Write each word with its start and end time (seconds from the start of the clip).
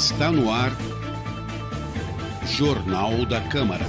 Está 0.00 0.32
no 0.32 0.50
ar. 0.50 0.72
Jornal 2.46 3.26
da 3.26 3.38
Câmara. 3.38 3.84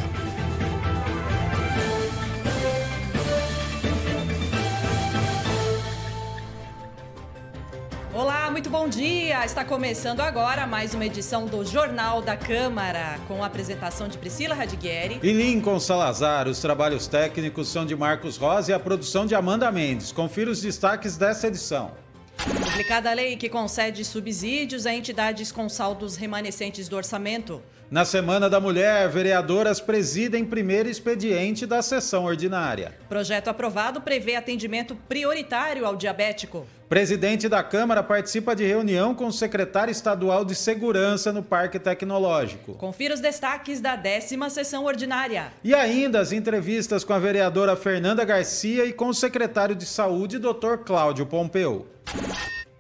Olá, 8.14 8.52
muito 8.52 8.70
bom 8.70 8.90
dia! 8.90 9.46
Está 9.46 9.64
começando 9.64 10.20
agora 10.20 10.68
mais 10.68 10.94
uma 10.94 11.06
edição 11.06 11.46
do 11.46 11.64
Jornal 11.64 12.22
da 12.22 12.36
Câmara, 12.36 13.18
com 13.26 13.42
a 13.42 13.46
apresentação 13.48 14.10
de 14.10 14.18
Priscila 14.18 14.54
Radiguieri 14.54 15.18
e 15.24 15.32
Lincoln 15.32 15.80
Salazar. 15.80 16.46
Os 16.50 16.60
trabalhos 16.60 17.08
técnicos 17.08 17.70
são 17.70 17.86
de 17.86 17.96
Marcos 17.96 18.36
Rosa 18.36 18.72
e 18.72 18.74
a 18.74 18.80
produção 18.80 19.26
de 19.26 19.34
Amanda 19.34 19.72
Mendes. 19.72 20.12
Confira 20.12 20.52
os 20.52 20.60
destaques 20.60 21.16
dessa 21.16 21.48
edição. 21.48 22.11
Publicada 22.44 23.12
a 23.12 23.14
lei 23.14 23.38
que 23.38 23.48
concede 23.48 24.04
subsídios 24.04 24.88
a 24.88 24.94
entidades 24.94 25.52
com 25.52 25.70
saldos 25.70 26.16
remanescentes 26.16 26.90
do 26.90 26.96
orçamento. 26.96 27.62
Na 27.92 28.06
Semana 28.06 28.50
da 28.50 28.58
Mulher, 28.58 29.10
vereadoras 29.10 29.82
presidem 29.82 30.46
primeiro 30.46 30.88
expediente 30.88 31.66
da 31.66 31.82
sessão 31.82 32.24
ordinária. 32.24 32.94
Projeto 33.10 33.50
aprovado 33.50 34.00
prevê 34.00 34.38
atendimento 34.38 34.96
prioritário 35.10 35.86
ao 35.86 35.98
diabético. 35.98 36.66
Presidente 36.88 37.50
da 37.50 37.62
Câmara 37.62 38.02
participa 38.02 38.56
de 38.56 38.66
reunião 38.66 39.14
com 39.14 39.28
o 39.28 39.34
secretário 39.34 39.92
estadual 39.92 40.46
de 40.46 40.56
Segurança 40.56 41.34
no 41.34 41.44
Parque 41.44 41.78
Tecnológico. 41.78 42.76
Confira 42.76 43.14
os 43.14 43.20
destaques 43.20 43.82
da 43.82 43.98
décima 43.98 44.50
sessão 44.50 44.86
ordinária. 44.86 45.52
E 45.62 45.74
ainda 45.74 46.22
as 46.22 46.32
entrevistas 46.32 47.04
com 47.04 47.12
a 47.12 47.20
vereadora 47.20 47.76
Fernanda 47.76 48.24
Garcia 48.24 48.86
e 48.86 48.94
com 48.94 49.08
o 49.08 49.14
secretário 49.14 49.76
de 49.76 49.86
Saúde, 49.86 50.40
Dr. 50.40 50.78
Cláudio 50.86 51.26
Pompeu. 51.26 51.86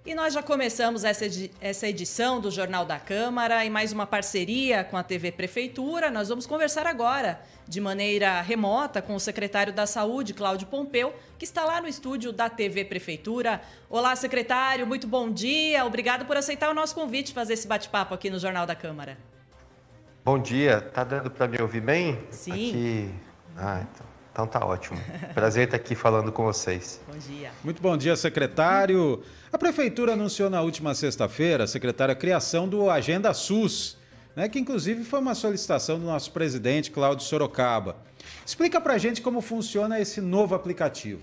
E 0.03 0.15
nós 0.15 0.33
já 0.33 0.41
começamos 0.41 1.03
essa 1.03 1.87
edição 1.87 2.41
do 2.41 2.49
Jornal 2.49 2.83
da 2.83 2.97
Câmara 2.97 3.63
e 3.63 3.69
mais 3.69 3.93
uma 3.93 4.07
parceria 4.07 4.83
com 4.83 4.97
a 4.97 5.03
TV 5.03 5.31
Prefeitura. 5.31 6.09
Nós 6.09 6.27
vamos 6.27 6.47
conversar 6.47 6.87
agora, 6.87 7.39
de 7.67 7.79
maneira 7.79 8.41
remota, 8.41 8.99
com 8.99 9.13
o 9.13 9.19
secretário 9.19 9.71
da 9.71 9.85
Saúde, 9.85 10.33
Cláudio 10.33 10.65
Pompeu, 10.65 11.13
que 11.37 11.45
está 11.45 11.63
lá 11.65 11.79
no 11.79 11.87
estúdio 11.87 12.31
da 12.31 12.49
TV 12.49 12.83
Prefeitura. 12.83 13.61
Olá, 13.87 14.15
secretário, 14.15 14.87
muito 14.87 15.05
bom 15.05 15.29
dia. 15.29 15.85
Obrigado 15.85 16.25
por 16.25 16.35
aceitar 16.35 16.71
o 16.71 16.73
nosso 16.73 16.95
convite 16.95 17.31
fazer 17.31 17.53
esse 17.53 17.67
bate-papo 17.67 18.15
aqui 18.15 18.31
no 18.31 18.39
Jornal 18.39 18.65
da 18.65 18.73
Câmara. 18.73 19.19
Bom 20.25 20.39
dia. 20.39 20.81
Tá 20.81 21.03
dando 21.03 21.29
para 21.29 21.47
me 21.47 21.61
ouvir 21.61 21.81
bem? 21.81 22.19
Sim. 22.31 22.51
Aqui... 22.51 23.15
Ah, 23.55 23.81
então. 23.83 24.10
Então 24.31 24.47
tá 24.47 24.65
ótimo. 24.65 24.97
Prazer 25.33 25.65
estar 25.65 25.77
aqui 25.77 25.93
falando 25.93 26.31
com 26.31 26.43
vocês. 26.43 27.01
Bom 27.07 27.17
dia. 27.17 27.51
Muito 27.63 27.81
bom 27.81 27.97
dia, 27.97 28.15
secretário. 28.15 29.21
A 29.51 29.57
Prefeitura 29.57 30.13
anunciou 30.13 30.49
na 30.49 30.61
última 30.61 30.95
sexta-feira, 30.95 31.67
secretária, 31.67 32.13
a 32.13 32.15
criação 32.15 32.67
do 32.67 32.89
Agenda 32.89 33.33
SUS, 33.33 33.97
né, 34.33 34.47
que 34.47 34.57
inclusive 34.57 35.03
foi 35.03 35.19
uma 35.19 35.35
solicitação 35.35 35.99
do 35.99 36.05
nosso 36.05 36.31
presidente, 36.31 36.89
Cláudio 36.91 37.25
Sorocaba. 37.25 37.97
Explica 38.45 38.79
pra 38.79 38.97
gente 38.97 39.21
como 39.21 39.41
funciona 39.41 39.99
esse 39.99 40.21
novo 40.21 40.55
aplicativo. 40.55 41.21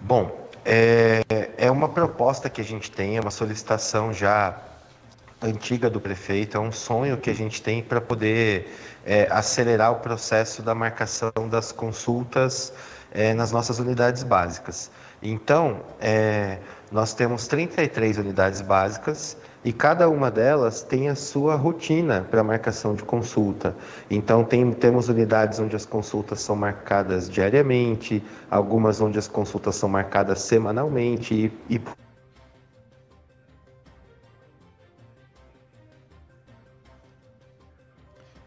Bom, 0.00 0.48
é, 0.64 1.22
é 1.56 1.70
uma 1.70 1.88
proposta 1.88 2.48
que 2.48 2.60
a 2.60 2.64
gente 2.64 2.90
tem, 2.90 3.16
é 3.16 3.20
uma 3.20 3.30
solicitação 3.30 4.12
já 4.12 4.56
antiga 5.42 5.90
do 5.90 6.00
prefeito, 6.00 6.56
é 6.56 6.60
um 6.60 6.72
sonho 6.72 7.16
que 7.16 7.30
a 7.30 7.34
gente 7.34 7.62
tem 7.62 7.82
para 7.82 8.00
poder 8.00 8.68
é, 9.04 9.26
acelerar 9.30 9.92
o 9.92 9.96
processo 9.96 10.62
da 10.62 10.74
marcação 10.74 11.32
das 11.50 11.72
consultas 11.72 12.72
é, 13.12 13.34
nas 13.34 13.52
nossas 13.52 13.78
unidades 13.78 14.22
básicas. 14.22 14.90
Então, 15.22 15.80
é, 16.00 16.58
nós 16.92 17.14
temos 17.14 17.46
33 17.46 18.18
unidades 18.18 18.60
básicas 18.60 19.36
e 19.64 19.72
cada 19.72 20.08
uma 20.10 20.30
delas 20.30 20.82
tem 20.82 21.08
a 21.08 21.14
sua 21.14 21.56
rotina 21.56 22.26
para 22.30 22.44
marcação 22.44 22.94
de 22.94 23.02
consulta. 23.02 23.74
Então, 24.10 24.44
tem, 24.44 24.70
temos 24.72 25.08
unidades 25.08 25.58
onde 25.58 25.74
as 25.74 25.86
consultas 25.86 26.40
são 26.40 26.54
marcadas 26.54 27.30
diariamente, 27.30 28.22
algumas 28.50 29.00
onde 29.00 29.18
as 29.18 29.26
consultas 29.26 29.76
são 29.76 29.88
marcadas 29.88 30.40
semanalmente 30.42 31.50
e, 31.68 31.74
e 31.76 31.80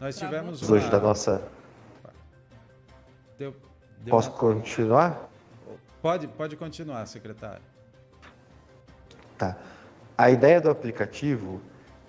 Nós 0.00 0.16
tivemos 0.16 0.62
uma... 0.62 0.76
hoje 0.76 0.90
da 0.90 1.00
nossa. 1.00 1.42
Deu, 3.36 3.54
deu 4.00 4.10
Posso 4.10 4.30
uma... 4.30 4.38
continuar? 4.38 5.28
Pode, 6.00 6.28
pode 6.28 6.56
continuar, 6.56 7.04
secretário. 7.06 7.62
Tá. 9.36 9.56
A 10.16 10.30
ideia 10.30 10.60
do 10.60 10.70
aplicativo 10.70 11.60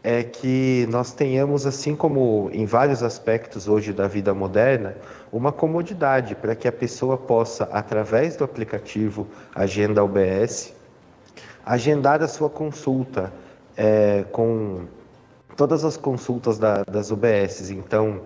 é 0.03 0.23
que 0.23 0.87
nós 0.89 1.11
tenhamos, 1.11 1.65
assim 1.65 1.95
como 1.95 2.49
em 2.53 2.65
vários 2.65 3.03
aspectos 3.03 3.67
hoje 3.67 3.91
da 3.91 4.07
vida 4.07 4.33
moderna, 4.33 4.95
uma 5.31 5.51
comodidade 5.51 6.35
para 6.35 6.55
que 6.55 6.67
a 6.67 6.71
pessoa 6.71 7.17
possa, 7.17 7.65
através 7.65 8.35
do 8.35 8.43
aplicativo 8.43 9.27
Agenda 9.53 10.03
UBS, 10.03 10.73
agendar 11.65 12.21
a 12.21 12.27
sua 12.27 12.49
consulta 12.49 13.33
é, 13.75 14.23
com 14.31 14.87
todas 15.55 15.83
as 15.83 15.97
consultas 15.97 16.57
da, 16.57 16.83
das 16.83 17.11
UBSs, 17.11 17.71
então, 17.71 18.21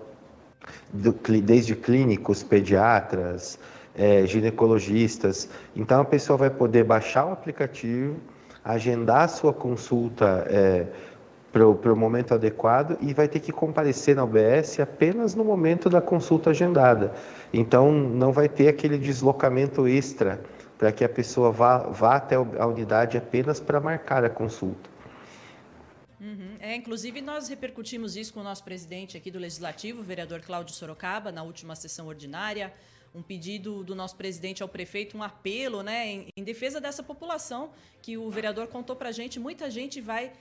do, 0.92 1.12
desde 1.42 1.74
clínicos, 1.74 2.42
pediatras, 2.42 3.58
é, 3.94 4.26
ginecologistas. 4.26 5.48
Então, 5.74 6.00
a 6.00 6.04
pessoa 6.04 6.36
vai 6.36 6.50
poder 6.50 6.84
baixar 6.84 7.26
o 7.26 7.32
aplicativo, 7.32 8.16
agendar 8.64 9.22
a 9.22 9.28
sua 9.28 9.52
consulta 9.52 10.46
é, 10.48 10.86
para 11.52 11.92
o 11.92 11.96
momento 11.96 12.34
adequado 12.34 12.96
e 13.00 13.14
vai 13.14 13.28
ter 13.28 13.38
que 13.38 13.52
comparecer 13.52 14.16
na 14.16 14.24
UBS 14.24 14.80
apenas 14.80 15.36
no 15.36 15.44
momento 15.44 15.88
da 15.88 16.00
consulta 16.00 16.50
agendada. 16.50 17.12
Então, 17.52 17.92
não 17.92 18.32
vai 18.32 18.48
ter 18.48 18.68
aquele 18.68 18.98
deslocamento 18.98 19.86
extra 19.86 20.40
para 20.76 20.90
que 20.90 21.04
a 21.04 21.08
pessoa 21.08 21.52
vá, 21.52 21.78
vá 21.78 22.16
até 22.16 22.34
a 22.34 22.66
unidade 22.66 23.16
apenas 23.16 23.60
para 23.60 23.78
marcar 23.78 24.24
a 24.24 24.30
consulta. 24.30 24.93
É, 26.66 26.74
inclusive, 26.74 27.20
nós 27.20 27.46
repercutimos 27.46 28.16
isso 28.16 28.32
com 28.32 28.40
o 28.40 28.42
nosso 28.42 28.64
presidente 28.64 29.18
aqui 29.18 29.30
do 29.30 29.38
Legislativo, 29.38 30.00
o 30.00 30.02
vereador 30.02 30.40
Cláudio 30.40 30.74
Sorocaba, 30.74 31.30
na 31.30 31.42
última 31.42 31.76
sessão 31.76 32.06
ordinária. 32.06 32.72
Um 33.14 33.20
pedido 33.22 33.84
do 33.84 33.94
nosso 33.94 34.16
presidente 34.16 34.62
ao 34.62 34.68
prefeito, 34.68 35.14
um 35.14 35.22
apelo 35.22 35.82
né, 35.82 36.06
em, 36.06 36.28
em 36.34 36.42
defesa 36.42 36.80
dessa 36.80 37.02
população, 37.02 37.70
que 38.00 38.16
o 38.16 38.30
vereador 38.30 38.66
contou 38.68 38.96
para 38.96 39.10
a 39.10 39.12
gente. 39.12 39.38
Muita 39.38 39.70
gente 39.70 40.00
vai 40.00 40.32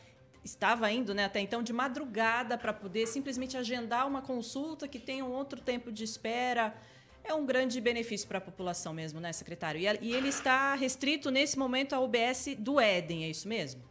estava 0.46 0.90
indo 0.90 1.14
né, 1.14 1.26
até 1.26 1.42
então 1.42 1.62
de 1.62 1.74
madrugada 1.74 2.58
para 2.58 2.72
poder 2.72 3.06
simplesmente 3.06 3.58
agendar 3.58 4.08
uma 4.08 4.22
consulta 4.22 4.88
que 4.88 5.00
tem 5.00 5.22
um 5.22 5.30
outro 5.30 5.60
tempo 5.60 5.92
de 5.92 6.06
espera. 6.06 6.74
É 7.22 7.34
um 7.34 7.46
grande 7.46 7.82
benefício 7.82 8.30
para 8.30 8.38
a 8.38 8.42
população 8.42 8.94
mesmo, 8.94 9.20
né, 9.20 9.34
secretário? 9.34 9.82
E, 9.82 9.84
e 10.02 10.14
ele 10.14 10.30
está 10.30 10.74
restrito 10.74 11.30
nesse 11.30 11.60
momento 11.60 11.92
ao 11.92 12.06
UBS 12.06 12.56
do 12.58 12.80
Éden, 12.80 13.26
é 13.26 13.30
isso 13.30 13.46
mesmo? 13.46 13.82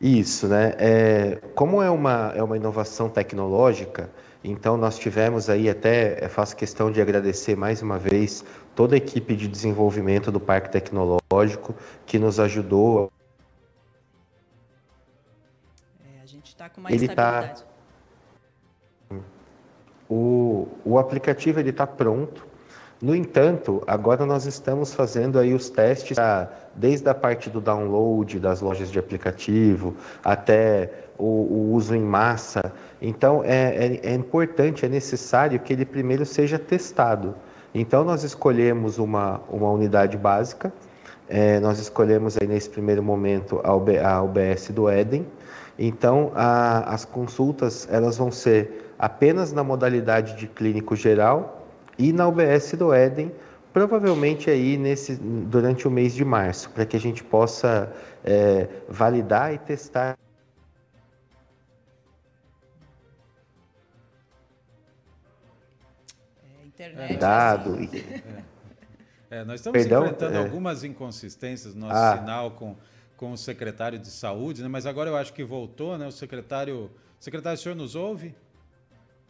Isso, 0.00 0.46
né? 0.46 0.74
É, 0.78 1.36
como 1.54 1.82
é 1.82 1.90
uma, 1.90 2.32
é 2.34 2.42
uma 2.42 2.56
inovação 2.56 3.08
tecnológica, 3.08 4.10
então 4.44 4.76
nós 4.76 4.98
tivemos 4.98 5.48
aí 5.48 5.68
até, 5.68 6.22
é, 6.22 6.28
faço 6.28 6.54
questão 6.54 6.92
de 6.92 7.00
agradecer 7.00 7.56
mais 7.56 7.80
uma 7.80 7.98
vez 7.98 8.44
toda 8.74 8.94
a 8.94 8.98
equipe 8.98 9.34
de 9.34 9.48
desenvolvimento 9.48 10.30
do 10.30 10.38
Parque 10.38 10.70
Tecnológico 10.70 11.74
que 12.04 12.18
nos 12.18 12.38
ajudou. 12.38 13.10
É, 16.04 16.22
a 16.22 16.26
gente 16.26 16.48
está 16.48 16.68
com 16.68 16.82
mais 16.82 16.94
Ele 16.94 17.08
tá 17.08 17.12
estabilidade. 17.12 17.62
Tá, 17.62 17.76
o, 20.08 20.68
o 20.84 20.98
aplicativo 20.98 21.58
está 21.60 21.86
pronto, 21.86 22.46
no 23.06 23.14
entanto, 23.14 23.84
agora 23.86 24.26
nós 24.26 24.46
estamos 24.46 24.92
fazendo 24.92 25.38
aí 25.38 25.54
os 25.54 25.70
testes 25.70 26.16
desde 26.74 27.08
a 27.08 27.14
parte 27.14 27.48
do 27.48 27.60
download 27.60 28.40
das 28.40 28.60
lojas 28.60 28.90
de 28.90 28.98
aplicativo 28.98 29.94
até 30.24 30.90
o, 31.16 31.24
o 31.24 31.72
uso 31.72 31.94
em 31.94 32.02
massa. 32.02 32.72
Então 33.00 33.44
é, 33.44 33.76
é, 33.76 34.00
é, 34.10 34.12
importante, 34.12 34.84
é 34.84 34.88
necessário 34.88 35.60
que 35.60 35.72
ele 35.72 35.84
primeiro 35.84 36.26
seja 36.26 36.58
testado. 36.58 37.36
Então 37.72 38.02
nós 38.02 38.24
escolhemos 38.24 38.98
uma, 38.98 39.40
uma 39.48 39.70
unidade 39.70 40.16
básica, 40.16 40.72
é, 41.28 41.60
nós 41.60 41.78
escolhemos 41.78 42.36
aí 42.40 42.48
nesse 42.48 42.68
primeiro 42.68 43.04
momento 43.04 43.60
a, 43.62 43.70
a 43.70 44.20
UBS 44.20 44.70
do 44.70 44.88
Éden. 44.88 45.24
Então 45.78 46.32
a, 46.34 46.92
as 46.92 47.04
consultas 47.04 47.86
elas 47.88 48.18
vão 48.18 48.32
ser 48.32 48.92
apenas 48.98 49.52
na 49.52 49.62
modalidade 49.62 50.34
de 50.34 50.48
clínico 50.48 50.96
geral 50.96 51.65
e 51.98 52.12
na 52.12 52.28
UBS 52.28 52.72
do 52.74 52.92
Éden, 52.92 53.32
provavelmente 53.72 54.50
aí 54.50 54.76
nesse, 54.76 55.16
durante 55.16 55.86
o 55.86 55.90
mês 55.90 56.14
de 56.14 56.24
março, 56.24 56.70
para 56.70 56.86
que 56.86 56.96
a 56.96 57.00
gente 57.00 57.22
possa 57.22 57.92
é, 58.24 58.68
validar 58.88 59.52
e 59.52 59.58
testar. 59.58 60.16
É, 66.42 66.66
internet 66.66 67.14
é 67.14 67.16
dado. 67.16 67.74
Assim. 67.74 68.02
É. 69.30 69.40
É, 69.40 69.44
nós 69.44 69.60
estamos 69.60 69.80
Perdão, 69.80 70.04
enfrentando 70.04 70.36
é. 70.36 70.38
algumas 70.38 70.84
inconsistências 70.84 71.74
no 71.74 71.88
nosso 71.88 71.96
ah. 71.96 72.16
sinal 72.16 72.52
com, 72.52 72.76
com 73.16 73.32
o 73.32 73.36
secretário 73.36 73.98
de 73.98 74.08
saúde, 74.08 74.62
né? 74.62 74.68
mas 74.68 74.86
agora 74.86 75.10
eu 75.10 75.16
acho 75.16 75.32
que 75.32 75.42
voltou, 75.42 75.98
né? 75.98 76.06
O 76.06 76.12
secretário. 76.12 76.90
Secretário, 77.18 77.58
o 77.58 77.60
senhor 77.60 77.74
nos 77.74 77.94
ouve? 77.94 78.34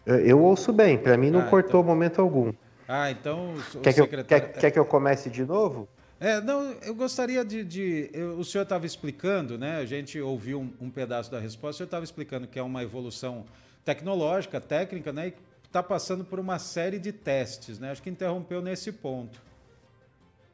Eu 0.07 0.41
ouço 0.41 0.73
bem, 0.73 0.97
para 0.97 1.17
mim 1.17 1.31
não 1.31 1.41
ah, 1.41 1.47
cortou 1.47 1.81
então... 1.81 1.95
momento 1.95 2.21
algum. 2.21 2.53
Ah, 2.89 3.11
então. 3.11 3.55
Quer, 3.83 3.93
secretário... 3.93 3.99
que 3.99 4.01
eu, 4.01 4.25
quer, 4.25 4.61
quer 4.61 4.71
que 4.71 4.79
eu 4.79 4.85
comece 4.85 5.29
de 5.29 5.45
novo? 5.45 5.89
É, 6.19 6.41
não, 6.41 6.73
eu 6.83 6.95
gostaria 6.95 7.45
de. 7.45 7.65
de 7.65 8.11
eu, 8.13 8.39
o 8.39 8.45
senhor 8.45 8.63
estava 8.63 8.87
explicando, 8.87 9.59
né? 9.59 9.77
A 9.77 9.85
gente 9.85 10.19
ouviu 10.21 10.61
um, 10.61 10.87
um 10.87 10.91
pedaço 10.91 11.31
da 11.31 11.39
resposta, 11.39 11.71
o 11.71 11.77
senhor 11.79 11.87
estava 11.87 12.05
explicando 12.05 12.47
que 12.47 12.59
é 12.59 12.63
uma 12.63 12.83
evolução 12.83 13.45
tecnológica, 13.85 14.61
técnica, 14.61 15.13
né? 15.13 15.29
E 15.29 15.35
está 15.65 15.83
passando 15.83 16.25
por 16.25 16.41
uma 16.41 16.59
série 16.59 16.99
de 16.99 17.13
testes, 17.13 17.79
né? 17.79 17.91
Acho 17.91 18.03
que 18.03 18.09
interrompeu 18.09 18.63
nesse 18.63 18.91
ponto. 18.93 19.43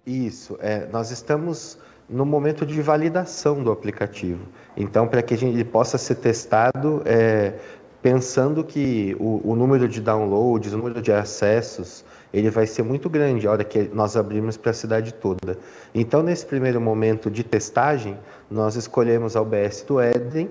Isso, 0.04 0.58
é, 0.60 0.86
nós 0.86 1.12
estamos 1.12 1.78
no 2.08 2.26
momento 2.26 2.66
de 2.66 2.82
validação 2.82 3.62
do 3.62 3.70
aplicativo. 3.70 4.48
Então, 4.76 5.06
para 5.06 5.22
que 5.22 5.34
a 5.34 5.38
gente 5.38 5.62
possa 5.64 5.96
ser 5.96 6.16
testado, 6.16 7.02
é, 7.04 7.54
pensando 8.02 8.64
que 8.64 9.16
o, 9.18 9.40
o, 9.44 9.54
número 9.54 9.88
de 9.88 10.00
downloads, 10.00 10.72
o 10.72 10.76
número 10.76 11.00
de 11.00 11.12
acessos, 11.12 12.04
ele 12.34 12.50
vai 12.50 12.66
ser 12.66 12.82
muito 12.82 13.08
grande 13.08 13.46
a 13.46 13.52
hora 13.52 13.62
que 13.62 13.88
nós 13.94 14.16
abrirmos 14.16 14.56
para 14.56 14.72
a 14.72 14.74
cidade 14.74 15.14
toda. 15.14 15.56
Então, 15.94 16.22
nesse 16.22 16.44
primeiro 16.44 16.80
momento 16.80 17.30
de 17.30 17.44
testagem, 17.44 18.18
nós 18.50 18.74
escolhemos 18.74 19.36
a 19.36 19.40
UBS 19.40 19.84
do 19.86 20.00
Éden 20.00 20.50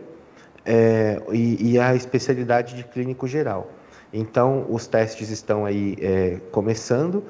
é, 0.66 1.22
e, 1.32 1.74
e, 1.74 1.80
a 1.80 1.94
especialidade 1.94 2.76
de 2.76 2.84
clínico 2.86 3.28
geral. 3.28 3.70
Então, 4.14 4.66
os 4.70 4.88
testes 4.88 5.30
estão 5.30 5.66
aí 5.66 5.98
é, 6.00 6.40
começando 6.52 7.24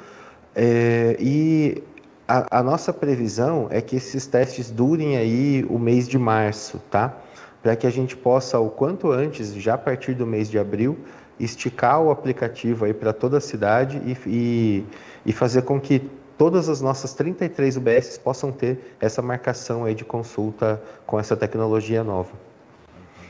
é, 0.55 1.15
e 1.19 1.81
a, 2.27 2.59
a, 2.59 2.63
nossa 2.63 2.91
previsão 2.91 3.67
é 3.69 3.81
que 3.81 3.95
esses 3.95 4.27
testes 4.27 4.69
durem 4.69 5.17
aí 5.17 5.65
o 5.69 5.79
mês 5.79 6.07
de 6.07 6.17
março, 6.17 6.79
tá? 6.89 7.17
Para 7.61 7.75
que 7.75 7.85
a 7.85 7.89
gente 7.89 8.15
possa, 8.17 8.59
o 8.59 8.69
quanto 8.69 9.11
antes, 9.11 9.53
já 9.53 9.75
a 9.75 9.77
partir 9.77 10.13
do 10.13 10.25
mês 10.25 10.49
de 10.49 10.57
abril, 10.57 10.97
esticar 11.39 12.01
o 12.01 12.11
aplicativo 12.11 12.85
aí 12.85 12.93
para 12.93 13.13
toda 13.13 13.37
a 13.37 13.41
cidade 13.41 14.01
e, 14.05 14.17
e, 14.27 14.85
e, 15.25 15.33
fazer 15.33 15.63
com 15.63 15.79
que 15.79 15.99
todas 16.37 16.69
as 16.69 16.81
nossas 16.81 17.13
33 17.13 17.77
UBS 17.77 18.17
possam 18.17 18.51
ter 18.51 18.95
essa 18.99 19.21
marcação 19.21 19.85
aí 19.85 19.93
de 19.93 20.05
consulta 20.05 20.81
com 21.05 21.19
essa 21.19 21.35
tecnologia 21.35 22.03
nova. 22.03 22.31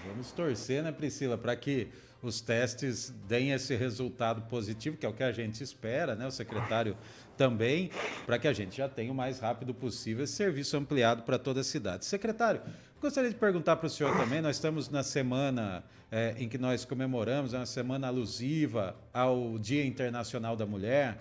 Vamos 0.08 0.32
torcer, 0.32 0.84
né, 0.84 0.92
Priscila, 0.92 1.38
para 1.38 1.56
que 1.56 1.90
os 2.22 2.42
testes 2.42 3.14
deem 3.28 3.52
esse 3.52 3.76
resultado 3.76 4.42
positivo, 4.44 4.98
que 4.98 5.06
é 5.06 5.10
o 5.10 5.14
que 5.14 5.24
a 5.24 5.32
gente 5.32 5.64
espera, 5.64 6.16
né? 6.16 6.28
O 6.28 6.32
secretário 6.32 6.96
também, 7.36 7.90
para 8.26 8.38
que 8.38 8.48
a 8.48 8.54
gente 8.54 8.78
já 8.78 8.88
tenha 8.88 9.12
o 9.12 9.16
mais 9.16 9.40
rápido 9.40 9.74
possível 9.74 10.24
esse 10.24 10.34
serviço 10.34 10.78
ampliado 10.78 11.24
para 11.24 11.40
toda 11.40 11.62
a 11.62 11.64
cidade. 11.64 12.06
Secretário, 12.06 12.62
gostaria 13.02 13.30
de 13.30 13.36
perguntar 13.36 13.78
para 13.78 13.88
o 13.88 13.90
senhor 13.90 14.16
também, 14.16 14.42
nós 14.42 14.58
estamos 14.58 14.90
na 14.90 15.02
semana 15.02 15.84
é, 16.12 16.36
em 16.38 16.48
que 16.48 16.58
nós 16.58 16.86
comemoramos, 16.86 17.54
é 17.54 17.58
uma 17.58 17.66
semana 17.66 18.08
alusiva 18.08 18.96
ao 19.12 19.58
Dia 19.58 19.84
Internacional 19.84 20.56
da 20.56 20.66
Mulher, 20.66 21.18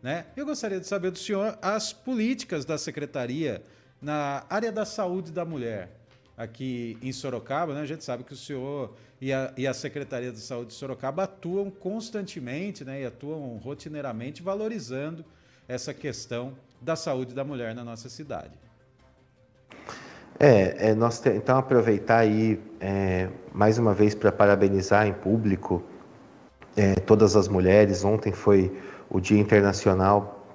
né? 0.00 0.26
Eu 0.36 0.44
gostaria 0.44 0.78
de 0.78 0.86
saber 0.86 1.10
do 1.10 1.18
senhor 1.18 1.58
as 1.62 1.92
políticas 1.92 2.64
da 2.64 2.76
secretaria 2.76 3.62
na 4.00 4.44
área 4.50 4.70
da 4.70 4.84
saúde 4.84 5.32
da 5.32 5.46
mulher 5.46 5.90
aqui 6.36 6.98
em 7.00 7.10
Sorocaba, 7.10 7.74
né? 7.74 7.80
A 7.80 7.86
gente 7.86 8.04
sabe 8.04 8.22
que 8.22 8.32
o 8.32 8.36
senhor 8.36 8.94
e 9.24 9.32
a, 9.32 9.50
e 9.56 9.66
a 9.66 9.72
Secretaria 9.72 10.30
de 10.30 10.38
Saúde 10.38 10.68
de 10.68 10.74
Sorocaba 10.74 11.22
atuam 11.22 11.70
constantemente, 11.70 12.84
né? 12.84 13.00
E 13.00 13.06
atuam 13.06 13.56
rotineiramente 13.56 14.42
valorizando 14.42 15.24
essa 15.66 15.94
questão 15.94 16.52
da 16.78 16.94
saúde 16.94 17.32
da 17.32 17.42
mulher 17.42 17.74
na 17.74 17.82
nossa 17.82 18.10
cidade. 18.10 18.52
É, 20.38 20.90
é 20.90 20.94
nós 20.94 21.20
te, 21.20 21.30
então 21.30 21.56
aproveitar 21.56 22.18
aí 22.18 22.60
é, 22.78 23.30
mais 23.54 23.78
uma 23.78 23.94
vez 23.94 24.14
para 24.14 24.30
parabenizar 24.30 25.06
em 25.06 25.14
público 25.14 25.82
é, 26.76 26.94
todas 26.96 27.34
as 27.34 27.48
mulheres. 27.48 28.04
Ontem 28.04 28.30
foi 28.30 28.78
o 29.08 29.20
Dia 29.20 29.40
Internacional 29.40 30.46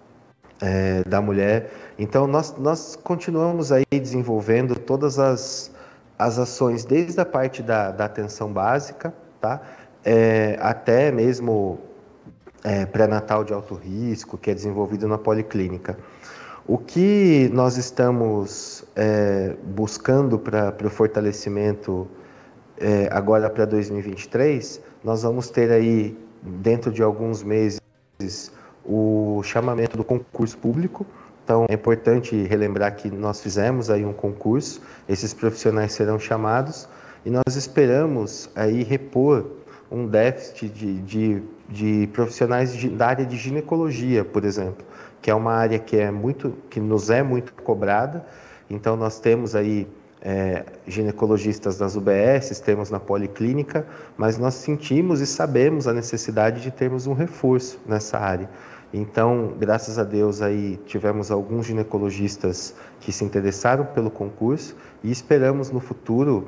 é, 0.62 1.04
da 1.06 1.20
Mulher. 1.20 1.72
Então 1.98 2.28
nós, 2.28 2.56
nós 2.56 2.96
continuamos 2.96 3.72
aí 3.72 3.86
desenvolvendo 3.90 4.76
todas 4.76 5.18
as, 5.18 5.72
as 6.20 6.38
ações, 6.38 6.84
desde 6.84 7.20
a 7.22 7.26
parte 7.26 7.64
da, 7.64 7.92
da 7.92 8.04
atenção 8.04 8.52
básica, 8.52 9.14
tá? 9.40 9.62
É, 10.04 10.58
até 10.60 11.12
mesmo 11.12 11.80
é, 12.64 12.86
pré-natal 12.86 13.46
de 13.46 13.54
alto 13.54 13.74
risco, 13.74 14.38
que 14.38 14.52
é 14.52 14.54
desenvolvido 14.54 15.08
na 15.08 15.18
policlínica. 15.18 15.98
O 16.68 16.78
que 16.78 17.50
nós 17.54 17.78
estamos 17.78 18.84
é, 18.96 19.56
buscando 19.64 20.38
para 20.38 20.76
o 20.86 20.90
fortalecimento 20.90 22.06
é, 22.78 23.08
agora 23.12 23.50
para 23.50 23.66
2023, 23.66 24.82
nós 25.04 25.24
vamos 25.24 25.50
ter 25.50 25.72
aí, 25.72 26.18
dentro 26.44 26.92
de 26.92 27.02
alguns 27.02 27.44
meses, 27.44 27.80
o 28.86 29.42
chamamento 29.44 29.98
do 29.98 30.04
concurso 30.04 30.58
público. 30.58 31.06
Então, 31.50 31.66
é 31.68 31.74
importante 31.74 32.36
relembrar 32.44 32.96
que 32.96 33.10
nós 33.10 33.42
fizemos 33.42 33.90
aí 33.90 34.06
um 34.06 34.14
concurso, 34.14 34.84
esses 35.08 35.34
profissionais 35.34 35.94
serão 35.94 36.20
chamados 36.20 36.88
e 37.26 37.32
nós 37.32 37.56
esperamos 37.56 38.52
aí 38.56 38.84
repor 38.84 39.48
um 39.90 40.06
déficit 40.06 40.70
de, 40.70 41.02
de 41.02 41.44
de 41.70 42.10
profissionais 42.14 42.76
de, 42.76 42.90
da 42.90 43.08
área 43.08 43.26
de 43.26 43.38
ginecologia, 43.38 44.26
por 44.26 44.44
exemplo, 44.44 44.86
que 45.22 45.30
é 45.30 45.36
uma 45.36 45.54
área 45.54 45.78
que 45.78 45.98
é 45.98 46.10
muito, 46.10 46.54
que 46.70 46.80
nos 46.80 47.10
é 47.10 47.22
muito 47.22 47.54
cobrada. 47.54 48.26
Então 48.70 48.96
nós 48.96 49.20
temos 49.20 49.56
aí 49.56 49.88
é, 50.22 50.66
ginecologistas 50.88 51.80
nas 51.80 51.96
UBS, 51.96 52.60
temos 52.60 52.90
na 52.90 53.00
policlínica, 53.00 53.86
mas 54.18 54.38
nós 54.38 54.56
sentimos 54.56 55.22
e 55.22 55.28
sabemos 55.28 55.88
a 55.88 55.94
necessidade 55.94 56.62
de 56.62 56.72
termos 56.72 57.06
um 57.06 57.14
reforço 57.14 57.80
nessa 57.86 58.18
área. 58.18 58.50
Então, 58.94 59.54
graças 59.60 60.00
a 60.00 60.04
Deus 60.04 60.42
aí 60.42 60.78
tivemos 60.86 61.30
alguns 61.30 61.68
ginecologistas 61.68 62.74
que 63.00 63.12
se 63.12 63.24
interessaram 63.24 63.86
pelo 63.86 64.10
concurso 64.10 64.76
e 65.04 65.12
esperamos 65.12 65.70
no 65.70 65.80
futuro, 65.80 66.48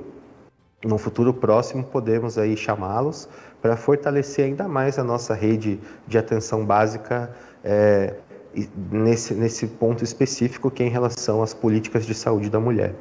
no 0.84 0.98
futuro 0.98 1.34
próximo, 1.34 1.84
podemos 1.84 2.40
aí 2.40 2.58
chamá-los 2.58 3.30
para 3.62 3.78
fortalecer 3.78 4.46
ainda 4.46 4.68
mais 4.68 4.98
a 4.98 5.04
nossa 5.04 5.36
rede 5.36 5.80
de 6.08 6.18
atenção 6.18 6.66
básica 6.66 7.32
é, 7.64 8.16
nesse, 8.92 9.36
nesse 9.36 9.68
ponto 9.68 10.04
específico 10.04 10.72
que 10.72 10.82
é 10.82 10.88
em 10.88 10.90
relação 10.90 11.44
às 11.44 11.54
políticas 11.54 12.08
de 12.08 12.16
saúde 12.16 12.50
da 12.50 12.60
mulher. 12.60 12.96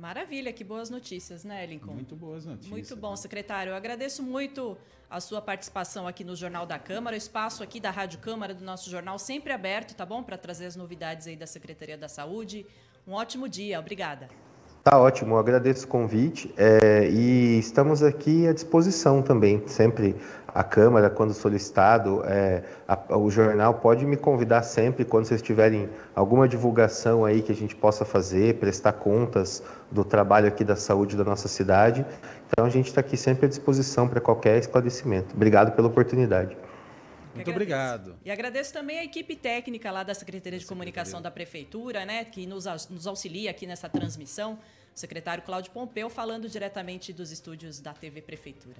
Maravilha, 0.00 0.50
que 0.50 0.64
boas 0.64 0.88
notícias, 0.88 1.44
né, 1.44 1.66
Lincoln? 1.66 1.92
Muito 1.92 2.16
boas 2.16 2.46
notícias. 2.46 2.70
Muito 2.70 2.96
bom, 2.96 3.14
secretário. 3.14 3.72
Eu 3.72 3.76
agradeço 3.76 4.22
muito 4.22 4.78
a 5.10 5.20
sua 5.20 5.42
participação 5.42 6.08
aqui 6.08 6.24
no 6.24 6.34
Jornal 6.34 6.64
da 6.64 6.78
Câmara, 6.78 7.14
o 7.14 7.18
espaço 7.18 7.62
aqui 7.62 7.78
da 7.78 7.90
Rádio 7.90 8.18
Câmara 8.18 8.54
do 8.54 8.64
nosso 8.64 8.88
jornal 8.88 9.18
sempre 9.18 9.52
aberto, 9.52 9.94
tá 9.94 10.06
bom? 10.06 10.22
Para 10.22 10.38
trazer 10.38 10.64
as 10.64 10.74
novidades 10.74 11.26
aí 11.26 11.36
da 11.36 11.46
Secretaria 11.46 11.98
da 11.98 12.08
Saúde. 12.08 12.64
Um 13.06 13.12
ótimo 13.12 13.46
dia, 13.46 13.78
obrigada. 13.78 14.30
Tá 14.82 14.98
ótimo, 14.98 15.36
agradeço 15.36 15.84
o 15.84 15.88
convite 15.88 16.54
é, 16.56 17.06
e 17.10 17.58
estamos 17.58 18.02
aqui 18.02 18.48
à 18.48 18.52
disposição 18.54 19.20
também. 19.20 19.62
Sempre 19.66 20.16
a 20.48 20.64
Câmara, 20.64 21.10
quando 21.10 21.34
solicitado, 21.34 22.22
é, 22.24 22.62
a, 22.88 23.18
o 23.18 23.30
jornal 23.30 23.74
pode 23.74 24.06
me 24.06 24.16
convidar 24.16 24.62
sempre 24.62 25.04
quando 25.04 25.26
vocês 25.26 25.42
tiverem 25.42 25.86
alguma 26.14 26.48
divulgação 26.48 27.26
aí 27.26 27.42
que 27.42 27.52
a 27.52 27.54
gente 27.54 27.76
possa 27.76 28.06
fazer, 28.06 28.54
prestar 28.54 28.94
contas 28.94 29.62
do 29.90 30.02
trabalho 30.02 30.48
aqui 30.48 30.64
da 30.64 30.76
saúde 30.76 31.14
da 31.14 31.24
nossa 31.24 31.46
cidade. 31.46 32.06
Então 32.48 32.64
a 32.64 32.70
gente 32.70 32.86
está 32.86 33.02
aqui 33.02 33.18
sempre 33.18 33.44
à 33.44 33.48
disposição 33.50 34.08
para 34.08 34.18
qualquer 34.18 34.58
esclarecimento. 34.58 35.34
Obrigado 35.36 35.72
pela 35.72 35.88
oportunidade. 35.88 36.56
Muito 37.34 37.50
obrigado. 37.50 38.18
E 38.24 38.30
agradeço 38.30 38.72
também 38.72 38.98
a 38.98 39.04
equipe 39.04 39.36
técnica 39.36 39.90
lá 39.90 40.02
da 40.02 40.14
Secretaria 40.14 40.58
de 40.58 40.66
Comunicação 40.66 41.22
da 41.22 41.30
Prefeitura, 41.30 42.04
né, 42.04 42.24
que 42.24 42.46
nos, 42.46 42.66
nos 42.88 43.06
auxilia 43.06 43.50
aqui 43.50 43.66
nessa 43.66 43.88
transmissão. 43.88 44.58
O 44.94 44.98
secretário 44.98 45.42
Cláudio 45.42 45.70
Pompeu 45.70 46.10
falando 46.10 46.48
diretamente 46.48 47.12
dos 47.12 47.30
estúdios 47.30 47.80
da 47.80 47.92
TV 47.92 48.20
Prefeitura. 48.20 48.76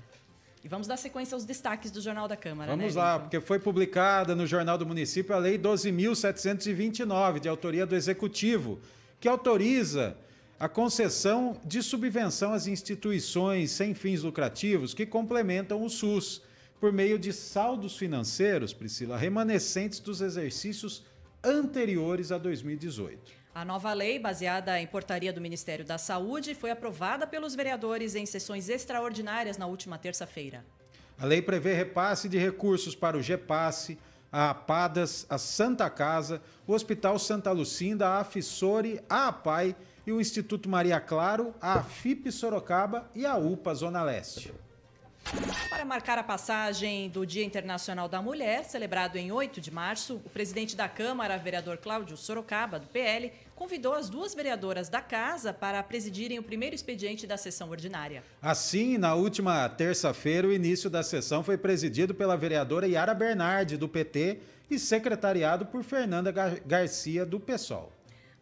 E 0.63 0.69
vamos 0.69 0.87
dar 0.87 0.99
sequência 0.99 1.35
aos 1.35 1.45
destaques 1.45 1.91
do 1.91 2.03
Jornal 2.03 2.29
da 2.29 2.37
Câmara. 2.37 2.71
Vamos 2.77 2.95
né, 2.95 3.01
lá, 3.01 3.19
porque 3.19 3.41
foi 3.41 3.59
publicada 3.59 4.35
no 4.35 4.47
Jornal 4.47 4.77
do 4.77 4.85
Município 4.85 5.35
a 5.35 5.39
Lei 5.39 5.59
12.729, 5.59 7.41
de 7.41 7.49
autoria 7.49 7.87
do 7.87 7.97
Executivo, 7.97 8.79
que 9.19 9.27
autoriza 9.27 10.17
a 10.59 10.69
concessão 10.69 11.57
de 11.65 11.83
subvenção 11.83 12.53
às 12.53 12.67
instituições 12.67 13.71
sem 13.71 13.95
fins 13.95 14.23
lucrativos 14.23 14.93
que 14.93 15.07
complementam 15.07 15.83
o 15.83 15.89
SUS 15.89 16.43
por 16.81 16.93
meio 16.93 17.19
de 17.19 17.33
saldos 17.33 17.97
financeiros, 17.99 18.73
Priscila, 18.73 19.19
remanescentes 19.19 20.01
dos 20.01 20.23
exercícios 20.23 21.05
anteriores 21.45 22.33
a 22.33 22.39
2018. 22.39 23.33
A 23.55 23.65
nova 23.65 23.93
lei, 23.93 24.19
baseada 24.19 24.81
em 24.81 24.87
portaria 24.87 25.33
do 25.33 25.41
Ministério 25.41 25.85
da 25.85 25.99
Saúde, 25.99 26.55
foi 26.55 26.71
aprovada 26.71 27.27
pelos 27.27 27.55
vereadores 27.55 28.15
em 28.15 28.25
sessões 28.25 28.69
extraordinárias 28.69 29.59
na 29.59 29.67
última 29.67 29.99
terça-feira. 29.99 30.65
A 31.19 31.27
lei 31.27 31.43
prevê 31.43 31.75
repasse 31.75 32.29
de 32.29 32.39
recursos 32.39 32.95
para 32.95 33.17
o 33.17 33.23
GEPASSE, 33.23 33.99
a 34.33 34.51
Apadas, 34.51 35.27
a 35.29 35.37
Santa 35.37 35.91
Casa, 35.91 36.41
o 36.67 36.73
Hospital 36.73 37.19
Santa 37.19 37.51
Lucinda, 37.51 38.09
a 38.09 38.21
Afissore, 38.21 39.03
a 39.09 39.29
APAI 39.29 39.77
e 40.07 40.13
o 40.13 40.21
Instituto 40.21 40.69
Maria 40.69 41.01
Claro, 41.01 41.53
a 41.61 41.75
AFIP 41.75 42.31
Sorocaba 42.31 43.11
e 43.15 43.27
a 43.27 43.37
UPA 43.37 43.75
Zona 43.75 44.03
Leste. 44.03 44.55
Para 45.69 45.85
marcar 45.85 46.19
a 46.19 46.25
passagem 46.25 47.09
do 47.09 47.25
Dia 47.25 47.45
Internacional 47.45 48.09
da 48.09 48.21
Mulher, 48.21 48.65
celebrado 48.65 49.17
em 49.17 49.31
8 49.31 49.61
de 49.61 49.71
março, 49.71 50.17
o 50.25 50.31
presidente 50.31 50.75
da 50.75 50.89
Câmara, 50.89 51.39
vereador 51.39 51.79
Cláudio 51.79 52.17
Sorocaba, 52.17 52.81
do 52.81 52.89
PL, 52.89 53.33
convidou 53.55 53.95
as 53.95 54.11
duas 54.11 54.35
vereadoras 54.35 54.89
da 54.89 55.01
casa 55.01 55.53
para 55.53 55.81
presidirem 55.85 56.41
o 56.41 56.43
primeiro 56.43 56.75
expediente 56.75 57.29
da 57.29 57.37
sessão 57.37 57.71
ordinária. 57.71 58.25
Assim, 58.43 58.99
na 58.99 59.15
última 59.15 59.69
terça-feira, 59.69 60.49
o 60.49 60.53
início 60.53 60.91
da 60.91 61.03
sessão 61.03 61.45
foi 61.45 61.57
presidido 61.57 62.13
pela 62.13 62.37
vereadora 62.37 62.89
Yara 62.89 63.15
Bernardi, 63.15 63.77
do 63.77 63.89
PT, 63.89 64.41
e 64.69 64.79
secretariado 64.79 65.67
por 65.67 65.85
Fernanda 65.85 66.33
Garcia, 66.67 67.25
do 67.25 67.39
PSOL. 67.39 67.93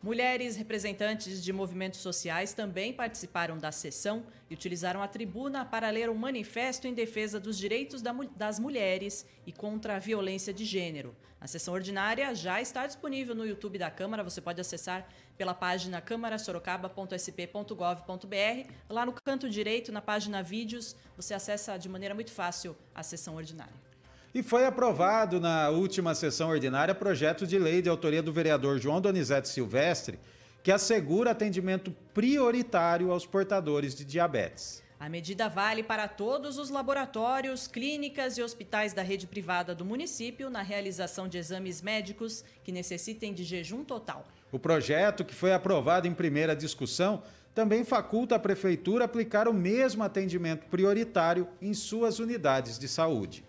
Mulheres 0.01 0.55
representantes 0.55 1.43
de 1.43 1.53
movimentos 1.53 1.99
sociais 1.99 2.55
também 2.55 2.93
participaram 2.93 3.59
da 3.59 3.73
sessão 3.73 4.25
e 4.49 4.55
utilizaram 4.55 5.03
a 5.03 5.09
tribuna 5.09 5.65
para 5.65 5.91
ler 5.91 6.09
um 6.09 6.15
manifesto 6.15 6.87
em 6.87 6.95
defesa 6.95 7.41
dos 7.41 7.59
direitos 7.59 8.01
das 8.37 8.61
mulheres 8.61 9.27
e 9.45 9.53
contra 9.53 9.97
a 9.97 9.99
violência 9.99 10.55
de 10.55 10.65
gênero. 10.65 11.17
A 11.41 11.49
sessão 11.49 11.75
ordinária 11.75 12.33
já 12.33 12.61
está 12.61 12.87
disponível 12.87 13.35
no 13.35 13.45
YouTube 13.45 13.77
da 13.77 13.91
Câmara, 13.91 14.23
você 14.23 14.41
pode 14.41 14.61
acessar 14.61 15.05
pela 15.37 15.53
página 15.53 16.01
câmarasorocaba.sp.gov.br. 16.01 18.73
Lá 18.89 19.05
no 19.05 19.13
canto 19.13 19.51
direito, 19.51 19.91
na 19.91 20.01
página 20.01 20.45
Vídeos, 20.45 20.95
você 21.17 21.35
acessa 21.35 21.77
de 21.77 21.89
maneira 21.89 22.15
muito 22.15 22.31
fácil 22.31 22.77
a 22.95 23.03
sessão 23.03 23.35
ordinária. 23.35 23.88
E 24.35 24.43
foi 24.43 24.67
aprovado 24.67 25.41
na 25.41 25.71
última 25.71 26.15
sessão 26.15 26.51
ordinária 26.51 26.95
projeto 26.95 27.47
de 27.47 27.59
lei 27.59 27.81
de 27.81 27.89
autoria 27.89 28.23
do 28.23 28.33
vereador 28.33 28.79
João 28.79 29.01
Donizete 29.01 29.49
Silvestre, 29.49 30.19
que 30.63 30.71
assegura 30.71 31.31
atendimento 31.31 31.95
prioritário 32.13 33.11
aos 33.11 33.25
portadores 33.25 33.95
de 33.95 34.05
diabetes. 34.05 34.83
A 35.01 35.09
medida 35.09 35.49
vale 35.49 35.83
para 35.83 36.09
todos 36.09 36.59
os 36.59 36.69
laboratórios, 36.69 37.67
clínicas 37.67 38.37
e 38.37 38.43
hospitais 38.43 38.93
da 38.93 39.01
rede 39.01 39.27
privada 39.27 39.75
do 39.75 39.85
município 39.85 40.51
na 40.51 40.61
realização 40.61 41.27
de 41.27 41.39
exames 41.39 41.81
médicos 41.81 42.45
que 42.65 42.73
necessitem 42.73 43.33
de 43.33 43.45
jejum 43.45 43.83
total. 43.83 44.27
O 44.53 44.59
projeto, 44.59 45.25
que 45.25 45.35
foi 45.35 45.55
aprovado 45.55 46.07
em 46.07 46.13
primeira 46.13 46.55
discussão, 46.55 47.23
também 47.55 47.83
faculta 47.85 48.35
a 48.35 48.39
Prefeitura 48.39 49.05
aplicar 49.05 49.49
o 49.49 49.55
mesmo 49.55 50.03
atendimento 50.03 50.67
prioritário 50.67 51.49
em 51.63 51.73
suas 51.73 52.19
unidades 52.19 52.79
de 52.79 52.89
saúde. 52.89 53.48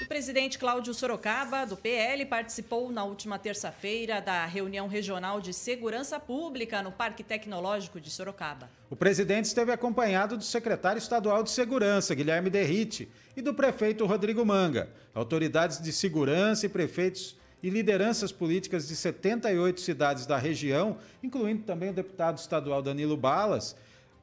O 0.00 0.06
presidente 0.06 0.58
Cláudio 0.58 0.94
Sorocaba, 0.94 1.66
do 1.66 1.76
PL, 1.76 2.24
participou 2.26 2.92
na 2.92 3.02
última 3.04 3.36
terça-feira 3.38 4.20
da 4.20 4.46
reunião 4.46 4.86
regional 4.86 5.40
de 5.40 5.52
segurança 5.52 6.20
pública 6.20 6.82
no 6.82 6.92
Parque 6.92 7.24
Tecnológico 7.24 8.00
de 8.00 8.10
Sorocaba. 8.10 8.70
O 8.88 8.94
presidente 8.94 9.46
esteve 9.46 9.72
acompanhado 9.72 10.36
do 10.36 10.44
secretário 10.44 10.98
estadual 10.98 11.42
de 11.42 11.50
segurança, 11.50 12.14
Guilherme 12.14 12.48
Derrite, 12.48 13.10
e 13.36 13.42
do 13.42 13.52
prefeito 13.52 14.06
Rodrigo 14.06 14.44
Manga. 14.46 14.88
Autoridades 15.12 15.80
de 15.80 15.92
segurança 15.92 16.66
e 16.66 16.68
prefeitos 16.68 17.36
e 17.60 17.70
lideranças 17.70 18.30
políticas 18.30 18.86
de 18.86 18.94
78 18.94 19.80
cidades 19.80 20.26
da 20.26 20.38
região, 20.38 20.96
incluindo 21.22 21.64
também 21.64 21.90
o 21.90 21.94
deputado 21.94 22.38
estadual 22.38 22.82
Danilo 22.82 23.16
Balas, 23.16 23.76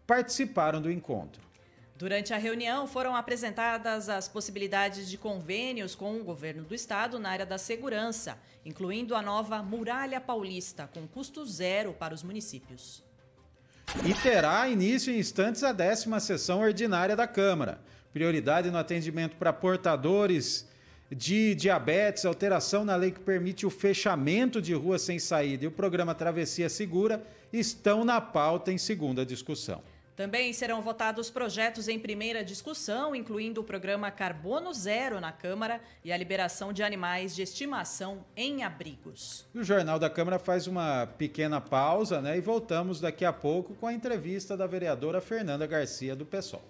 participaram 0.07 0.81
do 0.81 0.89
encontro. 0.89 1.46
Durante 1.97 2.31
a 2.31 2.37
reunião, 2.37 2.85
foram 2.85 3.15
apresentadas 3.15 4.07
as 4.07 4.27
possibilidades 4.27 5.09
de 5.09 5.17
convênios 5.17 5.95
com 5.95 6.15
o 6.15 6.23
governo 6.23 6.63
do 6.63 6.75
estado 6.75 7.17
na 7.17 7.31
área 7.31 7.45
da 7.45 7.57
segurança, 7.57 8.37
incluindo 8.63 9.15
a 9.15 9.21
nova 9.23 9.63
Muralha 9.63 10.21
Paulista, 10.21 10.87
com 10.93 11.07
custo 11.07 11.43
zero 11.43 11.93
para 11.93 12.13
os 12.13 12.21
municípios. 12.21 13.03
E 14.05 14.13
terá 14.13 14.69
início 14.69 15.11
em 15.11 15.17
instantes 15.17 15.63
a 15.63 15.71
décima 15.71 16.19
sessão 16.19 16.59
ordinária 16.59 17.15
da 17.15 17.25
Câmara. 17.25 17.81
Prioridade 18.13 18.69
no 18.69 18.77
atendimento 18.77 19.35
para 19.35 19.51
portadores 19.51 20.67
de 21.11 21.55
diabetes, 21.55 22.25
alteração 22.25 22.85
na 22.85 22.95
lei 22.95 23.09
que 23.09 23.21
permite 23.21 23.65
o 23.65 23.71
fechamento 23.71 24.61
de 24.61 24.75
ruas 24.75 25.01
sem 25.01 25.17
saída 25.17 25.63
e 25.63 25.67
o 25.67 25.71
programa 25.71 26.13
Travessia 26.13 26.69
Segura 26.69 27.25
estão 27.51 28.05
na 28.05 28.21
pauta 28.21 28.71
em 28.71 28.77
segunda 28.77 29.25
discussão. 29.25 29.81
Também 30.17 30.51
serão 30.51 30.81
votados 30.81 31.29
projetos 31.29 31.87
em 31.87 31.99
primeira 31.99 32.43
discussão, 32.43 33.15
incluindo 33.15 33.61
o 33.61 33.63
programa 33.63 34.09
Carbono 34.09 34.73
Zero 34.73 35.21
na 35.21 35.31
Câmara 35.31 35.79
e 36.03 36.11
a 36.11 36.17
liberação 36.17 36.73
de 36.73 36.81
animais 36.81 37.35
de 37.35 37.43
estimação 37.43 38.25
em 38.35 38.63
abrigos. 38.63 39.45
O 39.53 39.63
Jornal 39.63 39.99
da 39.99 40.09
Câmara 40.09 40.39
faz 40.39 40.65
uma 40.65 41.05
pequena 41.05 41.61
pausa 41.61 42.19
né, 42.19 42.35
e 42.35 42.41
voltamos 42.41 42.99
daqui 42.99 43.23
a 43.23 43.31
pouco 43.31 43.75
com 43.75 43.85
a 43.85 43.93
entrevista 43.93 44.57
da 44.57 44.65
vereadora 44.65 45.21
Fernanda 45.21 45.67
Garcia, 45.67 46.15
do 46.15 46.25
PSOL. 46.25 46.63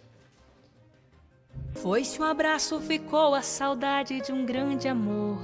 Foi-se 1.75 2.21
um 2.21 2.25
abraço, 2.25 2.81
ficou 2.81 3.33
a 3.33 3.41
saudade 3.41 4.19
de 4.19 4.33
um 4.33 4.45
grande 4.45 4.89
amor. 4.89 5.39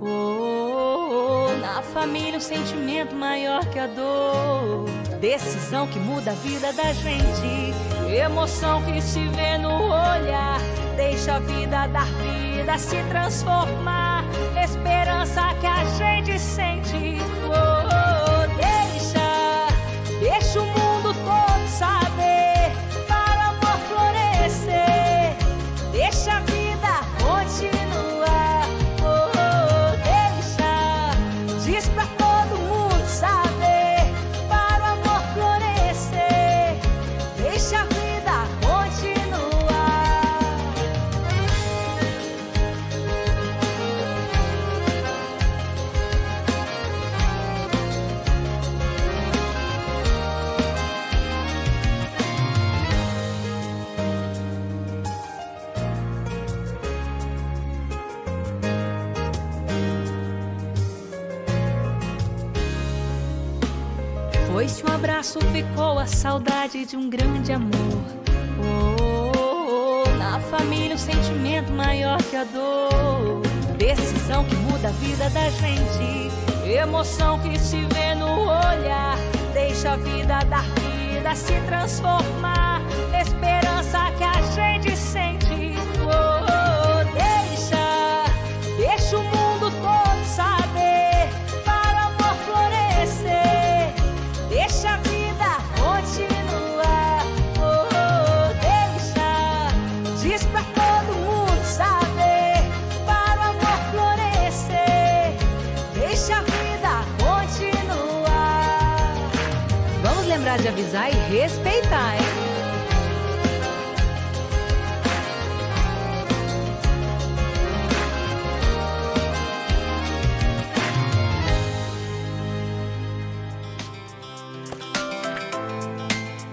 Oh, 0.00 0.06
oh, 0.06 1.46
oh, 1.50 1.56
na 1.58 1.82
família, 1.82 2.36
um 2.36 2.40
sentimento 2.40 3.14
maior 3.14 3.64
que 3.70 3.78
a 3.78 3.86
dor. 3.86 5.13
Decisão 5.24 5.86
que 5.86 5.98
muda 5.98 6.32
a 6.32 6.34
vida 6.34 6.70
da 6.74 6.92
gente. 6.92 7.72
Emoção 8.14 8.82
que 8.82 9.00
se 9.00 9.26
vê 9.28 9.56
no 9.56 9.70
olhar. 9.70 10.60
Deixa 10.98 11.36
a 11.36 11.38
vida 11.38 11.86
dar 11.86 12.04
vida, 12.04 12.76
se 12.76 13.02
transformar. 13.04 14.22
Esperança 14.62 15.54
que 15.62 15.66
a 15.66 15.82
gente 15.96 16.38
sente. 16.38 17.16
Oh, 17.46 17.52
oh, 17.88 18.46
deixa, 18.58 19.66
deixa 20.20 20.60
o 20.60 20.66
mundo 20.66 21.14
todo 21.14 21.68
saber. 21.70 22.70
Para 23.08 23.38
o 23.38 23.48
amor 23.48 23.78
florescer. 23.88 25.34
Deixa 25.90 26.32
a 26.34 26.40
vida 26.40 27.00
continuar. 27.24 28.68
Oh, 29.00 29.30
oh, 29.40 29.96
deixa, 30.04 31.64
diz 31.64 31.88
pra 31.88 32.04
de 66.86 66.96
um 66.98 67.08
grande 67.08 67.50
amor. 67.50 68.04
Oh, 68.60 69.02
oh, 69.02 70.04
oh, 70.06 70.18
na 70.18 70.38
família, 70.38 70.94
um 70.94 70.98
sentimento 70.98 71.72
maior 71.72 72.22
que 72.22 72.36
a 72.36 72.44
dor. 72.44 73.40
Decisão 73.78 74.44
que 74.44 74.54
muda 74.56 74.88
a 74.88 74.92
vida 74.92 75.30
da 75.30 75.48
gente. 75.48 76.30
Emoção 76.68 77.38
que 77.40 77.58
se 77.58 77.78
vê 77.94 78.14
no 78.14 78.42
olhar. 78.42 79.16
Deixa 79.54 79.92
a 79.92 79.96
vida 79.96 80.40
dar 80.44 80.64
vida, 80.74 81.34
se 81.34 81.58
transformar. 81.66 82.82
Esperança 83.18 84.10
que 84.18 84.24
a 84.24 84.33
avisar 110.94 111.10
e 111.10 111.38
respeitar, 111.38 112.16
hein? 112.16 112.22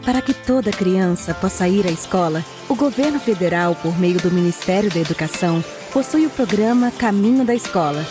Para 0.04 0.22
que 0.22 0.34
toda 0.34 0.72
criança 0.72 1.34
possa 1.34 1.68
ir 1.68 1.88
à 1.88 1.92
escola, 1.92 2.44
o 2.68 2.76
governo 2.76 3.20
federal, 3.20 3.76
por 3.76 3.98
meio 3.98 4.20
do 4.20 4.32
Ministério 4.32 4.90
da 4.90 5.00
Educação, 5.00 5.64
possui 5.94 6.26
o 6.26 6.30
programa 6.30 6.92
Caminho 6.92 7.46
da 7.46 7.54
Escola, 7.54 8.04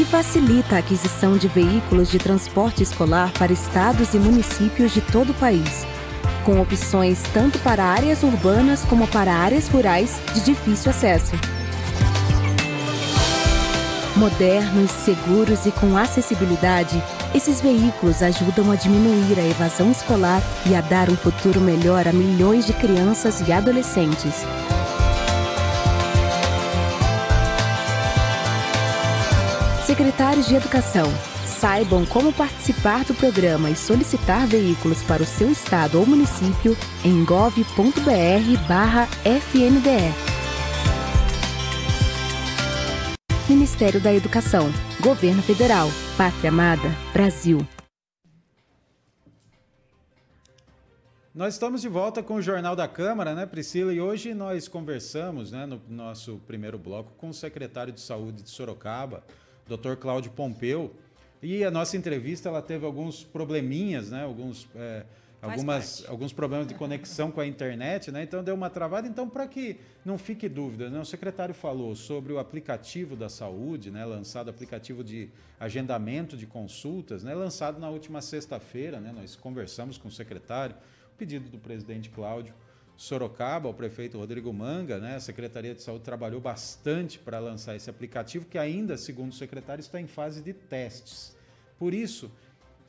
que 0.00 0.04
facilita 0.06 0.76
a 0.76 0.78
aquisição 0.78 1.36
de 1.36 1.46
veículos 1.46 2.10
de 2.10 2.18
transporte 2.18 2.82
escolar 2.82 3.30
para 3.34 3.52
estados 3.52 4.14
e 4.14 4.18
municípios 4.18 4.94
de 4.94 5.02
todo 5.02 5.32
o 5.32 5.34
país, 5.34 5.86
com 6.42 6.58
opções 6.58 7.22
tanto 7.34 7.58
para 7.58 7.84
áreas 7.84 8.22
urbanas 8.22 8.82
como 8.82 9.06
para 9.06 9.30
áreas 9.30 9.68
rurais 9.68 10.18
de 10.32 10.40
difícil 10.40 10.90
acesso. 10.90 11.32
Modernos, 14.16 14.90
seguros 14.90 15.66
e 15.66 15.70
com 15.70 15.94
acessibilidade, 15.98 17.02
esses 17.34 17.60
veículos 17.60 18.22
ajudam 18.22 18.72
a 18.72 18.76
diminuir 18.76 19.38
a 19.38 19.46
evasão 19.46 19.90
escolar 19.90 20.40
e 20.64 20.74
a 20.74 20.80
dar 20.80 21.10
um 21.10 21.16
futuro 21.16 21.60
melhor 21.60 22.08
a 22.08 22.12
milhões 22.12 22.64
de 22.64 22.72
crianças 22.72 23.46
e 23.46 23.52
adolescentes. 23.52 24.46
Secretários 29.90 30.46
de 30.46 30.54
Educação, 30.54 31.06
saibam 31.44 32.06
como 32.06 32.32
participar 32.32 33.04
do 33.04 33.12
programa 33.12 33.68
e 33.70 33.74
solicitar 33.74 34.46
veículos 34.46 35.02
para 35.02 35.20
o 35.20 35.26
seu 35.26 35.50
estado 35.50 35.98
ou 35.98 36.06
município 36.06 36.76
em 37.04 37.24
gov.br/fnde. 37.24 38.04
Ministério 43.48 44.00
da 44.00 44.14
Educação, 44.14 44.70
Governo 45.00 45.42
Federal, 45.42 45.88
Pátria 46.16 46.50
Amada, 46.50 46.88
Brasil. 47.12 47.66
Nós 51.34 51.54
estamos 51.54 51.80
de 51.80 51.88
volta 51.88 52.22
com 52.22 52.34
o 52.34 52.42
Jornal 52.42 52.76
da 52.76 52.86
Câmara, 52.86 53.34
né, 53.34 53.44
Priscila? 53.44 53.92
E 53.92 54.00
hoje 54.00 54.34
nós 54.34 54.68
conversamos, 54.68 55.50
né, 55.50 55.66
no 55.66 55.82
nosso 55.88 56.40
primeiro 56.46 56.78
bloco, 56.78 57.10
com 57.18 57.30
o 57.30 57.34
secretário 57.34 57.92
de 57.92 58.00
Saúde 58.00 58.44
de 58.44 58.50
Sorocaba, 58.50 59.24
Dr. 59.76 59.94
Cláudio 59.94 60.32
Pompeu. 60.32 60.94
E 61.42 61.64
a 61.64 61.70
nossa 61.70 61.96
entrevista 61.96 62.48
ela 62.48 62.60
teve 62.60 62.84
alguns 62.84 63.24
probleminhas, 63.24 64.10
né? 64.10 64.24
Alguns, 64.24 64.68
é, 64.74 65.04
algumas, 65.40 66.04
alguns 66.06 66.32
problemas 66.32 66.66
de 66.66 66.74
conexão 66.74 67.30
com 67.30 67.40
a 67.40 67.46
internet, 67.46 68.10
né? 68.10 68.22
Então 68.22 68.44
deu 68.44 68.54
uma 68.54 68.68
travada. 68.68 69.08
Então, 69.08 69.28
para 69.28 69.46
que 69.46 69.78
não 70.04 70.18
fique 70.18 70.48
dúvida, 70.48 70.90
né? 70.90 71.00
o 71.00 71.04
secretário 71.04 71.54
falou 71.54 71.94
sobre 71.96 72.32
o 72.32 72.38
aplicativo 72.38 73.16
da 73.16 73.28
saúde, 73.28 73.90
né? 73.90 74.04
Lançado 74.04 74.50
aplicativo 74.50 75.02
de 75.02 75.30
agendamento 75.58 76.36
de 76.36 76.46
consultas, 76.46 77.22
né? 77.22 77.34
Lançado 77.34 77.80
na 77.80 77.88
última 77.88 78.20
sexta-feira, 78.20 79.00
né? 79.00 79.12
Nós 79.14 79.34
conversamos 79.34 79.96
com 79.96 80.08
o 80.08 80.12
secretário, 80.12 80.76
pedido 81.16 81.48
do 81.48 81.58
presidente 81.58 82.10
Cláudio. 82.10 82.52
Sorocaba, 83.00 83.66
o 83.66 83.72
prefeito 83.72 84.18
Rodrigo 84.18 84.52
Manga, 84.52 84.98
né, 84.98 85.16
a 85.16 85.20
Secretaria 85.20 85.74
de 85.74 85.82
Saúde 85.82 86.04
trabalhou 86.04 86.38
bastante 86.38 87.18
para 87.18 87.38
lançar 87.38 87.74
esse 87.74 87.88
aplicativo, 87.88 88.44
que 88.44 88.58
ainda, 88.58 88.98
segundo 88.98 89.32
o 89.32 89.34
secretário, 89.34 89.80
está 89.80 89.98
em 89.98 90.06
fase 90.06 90.42
de 90.42 90.52
testes. 90.52 91.34
Por 91.78 91.94
isso, 91.94 92.30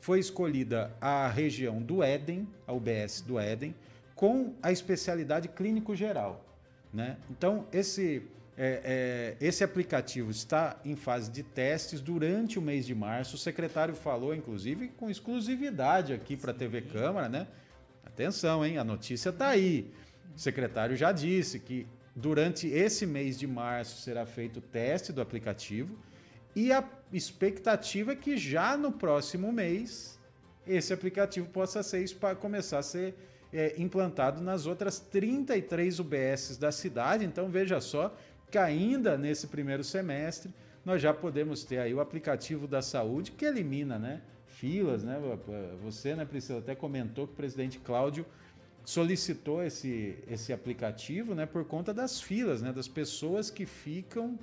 foi 0.00 0.20
escolhida 0.20 0.94
a 1.00 1.26
região 1.28 1.80
do 1.80 2.02
Éden, 2.02 2.46
a 2.66 2.74
UBS 2.74 3.22
do 3.22 3.38
Éden, 3.38 3.74
com 4.14 4.52
a 4.62 4.70
especialidade 4.70 5.48
clínico 5.48 5.96
geral. 5.96 6.44
Né? 6.92 7.16
Então, 7.30 7.66
esse, 7.72 8.22
é, 8.54 9.36
é, 9.40 9.46
esse 9.46 9.64
aplicativo 9.64 10.30
está 10.30 10.78
em 10.84 10.94
fase 10.94 11.30
de 11.30 11.42
testes 11.42 12.02
durante 12.02 12.58
o 12.58 12.62
mês 12.62 12.84
de 12.84 12.94
março. 12.94 13.36
O 13.36 13.38
secretário 13.38 13.94
falou, 13.94 14.34
inclusive, 14.34 14.88
com 14.88 15.08
exclusividade 15.08 16.12
aqui 16.12 16.36
para 16.36 16.50
a 16.50 16.54
TV 16.54 16.82
Câmara, 16.82 17.30
né? 17.30 17.46
Atenção, 18.04 18.64
hein? 18.64 18.78
A 18.78 18.84
notícia 18.84 19.30
está 19.30 19.48
aí. 19.48 19.92
O 20.34 20.38
secretário 20.38 20.96
já 20.96 21.12
disse 21.12 21.58
que 21.58 21.86
durante 22.14 22.66
esse 22.68 23.06
mês 23.06 23.38
de 23.38 23.46
março 23.46 24.02
será 24.02 24.26
feito 24.26 24.58
o 24.58 24.62
teste 24.62 25.12
do 25.12 25.20
aplicativo 25.20 25.98
e 26.54 26.72
a 26.72 26.84
expectativa 27.12 28.12
é 28.12 28.16
que 28.16 28.36
já 28.36 28.76
no 28.76 28.92
próximo 28.92 29.50
mês 29.50 30.20
esse 30.66 30.92
aplicativo 30.92 31.48
possa 31.48 31.82
ser 31.82 32.04
começar 32.38 32.78
a 32.78 32.82
ser 32.82 33.14
é, 33.52 33.74
implantado 33.78 34.40
nas 34.40 34.66
outras 34.66 34.98
33 34.98 35.98
UBSs 35.98 36.58
da 36.58 36.70
cidade. 36.70 37.24
Então 37.24 37.48
veja 37.50 37.80
só 37.80 38.14
que 38.50 38.58
ainda 38.58 39.16
nesse 39.16 39.46
primeiro 39.46 39.82
semestre 39.82 40.52
nós 40.84 41.00
já 41.00 41.14
podemos 41.14 41.64
ter 41.64 41.78
aí 41.78 41.94
o 41.94 42.00
aplicativo 42.00 42.66
da 42.66 42.82
saúde 42.82 43.32
que 43.32 43.44
elimina, 43.44 43.98
né, 43.98 44.20
filas, 44.62 45.02
né? 45.02 45.20
Você, 45.82 46.14
né, 46.14 46.24
Priscila, 46.24 46.60
até 46.60 46.72
comentou 46.72 47.26
que 47.26 47.32
o 47.32 47.36
presidente 47.36 47.80
Cláudio 47.80 48.24
solicitou 48.84 49.60
esse, 49.60 50.22
esse 50.28 50.52
aplicativo 50.52 51.34
né, 51.34 51.46
por 51.46 51.64
conta 51.64 51.92
das 51.92 52.20
filas, 52.20 52.62
né, 52.62 52.72
das 52.72 52.86
pessoas 52.86 53.50
que 53.50 53.66
ficam 53.66 54.38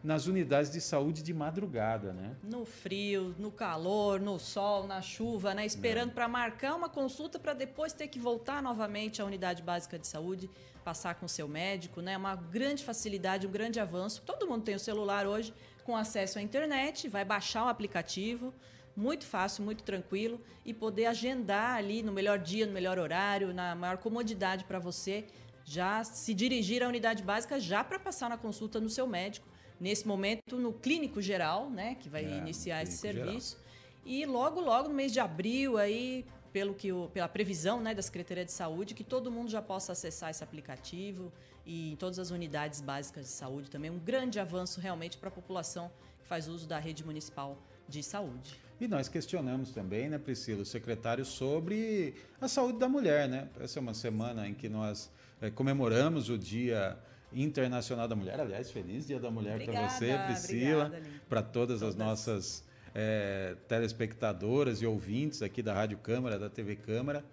nas 0.00 0.28
unidades 0.28 0.70
de 0.70 0.80
saúde 0.80 1.24
de 1.24 1.34
madrugada, 1.34 2.12
né? 2.12 2.36
No 2.44 2.64
frio, 2.64 3.34
no 3.36 3.50
calor, 3.50 4.20
no 4.20 4.38
sol, 4.38 4.86
na 4.86 5.00
chuva, 5.00 5.54
né? 5.54 5.64
Esperando 5.66 6.10
é. 6.10 6.12
para 6.12 6.28
marcar 6.28 6.76
uma 6.76 6.90
consulta 6.90 7.38
para 7.38 7.54
depois 7.54 7.92
ter 7.92 8.06
que 8.06 8.18
voltar 8.18 8.62
novamente 8.62 9.22
à 9.22 9.24
unidade 9.24 9.62
básica 9.62 9.98
de 9.98 10.06
saúde, 10.06 10.50
passar 10.84 11.14
com 11.14 11.24
o 11.24 11.28
seu 11.28 11.48
médico, 11.48 12.02
né? 12.02 12.18
Uma 12.18 12.36
grande 12.36 12.84
facilidade, 12.84 13.46
um 13.46 13.50
grande 13.50 13.80
avanço. 13.80 14.22
Todo 14.26 14.46
mundo 14.46 14.62
tem 14.62 14.74
o 14.74 14.78
celular 14.78 15.26
hoje 15.26 15.54
com 15.84 15.96
acesso 15.96 16.38
à 16.38 16.42
internet, 16.42 17.08
vai 17.08 17.24
baixar 17.24 17.64
o 17.64 17.68
aplicativo, 17.68 18.52
muito 18.96 19.26
fácil, 19.26 19.64
muito 19.64 19.82
tranquilo 19.82 20.40
e 20.64 20.72
poder 20.72 21.06
agendar 21.06 21.76
ali 21.76 22.02
no 22.02 22.12
melhor 22.12 22.38
dia, 22.38 22.66
no 22.66 22.72
melhor 22.72 22.98
horário, 22.98 23.52
na 23.52 23.74
maior 23.74 23.98
comodidade 23.98 24.64
para 24.64 24.78
você, 24.78 25.24
já 25.64 26.04
se 26.04 26.34
dirigir 26.34 26.82
à 26.82 26.88
unidade 26.88 27.22
básica 27.22 27.58
já 27.58 27.82
para 27.82 27.98
passar 27.98 28.28
na 28.28 28.36
consulta 28.36 28.80
no 28.80 28.90
seu 28.90 29.06
médico. 29.06 29.46
Nesse 29.80 30.06
momento, 30.06 30.56
no 30.56 30.72
clínico 30.72 31.20
geral, 31.20 31.68
né, 31.68 31.96
que 31.96 32.08
vai 32.08 32.24
é, 32.24 32.38
iniciar 32.38 32.82
esse 32.82 32.96
serviço. 32.96 33.56
Geral. 33.56 33.64
E 34.06 34.26
logo, 34.26 34.60
logo, 34.60 34.88
no 34.88 34.94
mês 34.94 35.12
de 35.12 35.18
abril, 35.18 35.76
aí, 35.78 36.24
pelo 36.52 36.74
que 36.74 36.92
o, 36.92 37.08
pela 37.08 37.26
previsão 37.26 37.80
né, 37.80 37.94
da 37.94 38.02
Secretaria 38.02 38.44
de 38.44 38.52
Saúde, 38.52 38.94
que 38.94 39.02
todo 39.02 39.30
mundo 39.30 39.50
já 39.50 39.62
possa 39.62 39.92
acessar 39.92 40.30
esse 40.30 40.44
aplicativo 40.44 41.32
e 41.66 41.92
em 41.92 41.96
todas 41.96 42.18
as 42.18 42.30
unidades 42.30 42.80
básicas 42.80 43.24
de 43.24 43.32
saúde 43.32 43.70
também. 43.70 43.90
Um 43.90 43.98
grande 43.98 44.38
avanço 44.38 44.80
realmente 44.80 45.16
para 45.16 45.28
a 45.28 45.32
população 45.32 45.90
que 46.20 46.26
faz 46.26 46.46
uso 46.46 46.66
da 46.68 46.78
rede 46.78 47.04
municipal 47.04 47.58
de 47.88 48.02
saúde. 48.02 48.63
E 48.80 48.88
nós 48.88 49.08
questionamos 49.08 49.70
também, 49.70 50.08
né, 50.08 50.18
Priscila, 50.18 50.62
o 50.62 50.64
secretário, 50.64 51.24
sobre 51.24 52.14
a 52.40 52.48
saúde 52.48 52.78
da 52.78 52.88
mulher, 52.88 53.28
né? 53.28 53.48
Essa 53.60 53.78
é 53.78 53.80
uma 53.80 53.94
semana 53.94 54.48
em 54.48 54.54
que 54.54 54.68
nós 54.68 55.10
é, 55.40 55.50
comemoramos 55.50 56.28
o 56.28 56.36
Dia 56.36 56.98
Internacional 57.32 58.08
da 58.08 58.16
Mulher. 58.16 58.40
Aliás, 58.40 58.70
feliz 58.70 59.06
Dia 59.06 59.20
da 59.20 59.30
Mulher 59.30 59.64
para 59.64 59.88
você, 59.88 60.18
Priscila, 60.26 60.92
para 61.28 61.42
todas, 61.42 61.80
todas, 61.80 61.82
as 61.82 61.94
nossas 61.94 62.64
é, 62.94 63.56
telespectadoras 63.68 64.82
e 64.82 64.86
ouvintes 64.86 65.42
aqui 65.42 65.62
da 65.62 65.72
Rádio 65.72 65.98
Câmara, 65.98 66.38
da 66.38 66.48
TV 66.48 66.76
Câmara. 66.76 67.24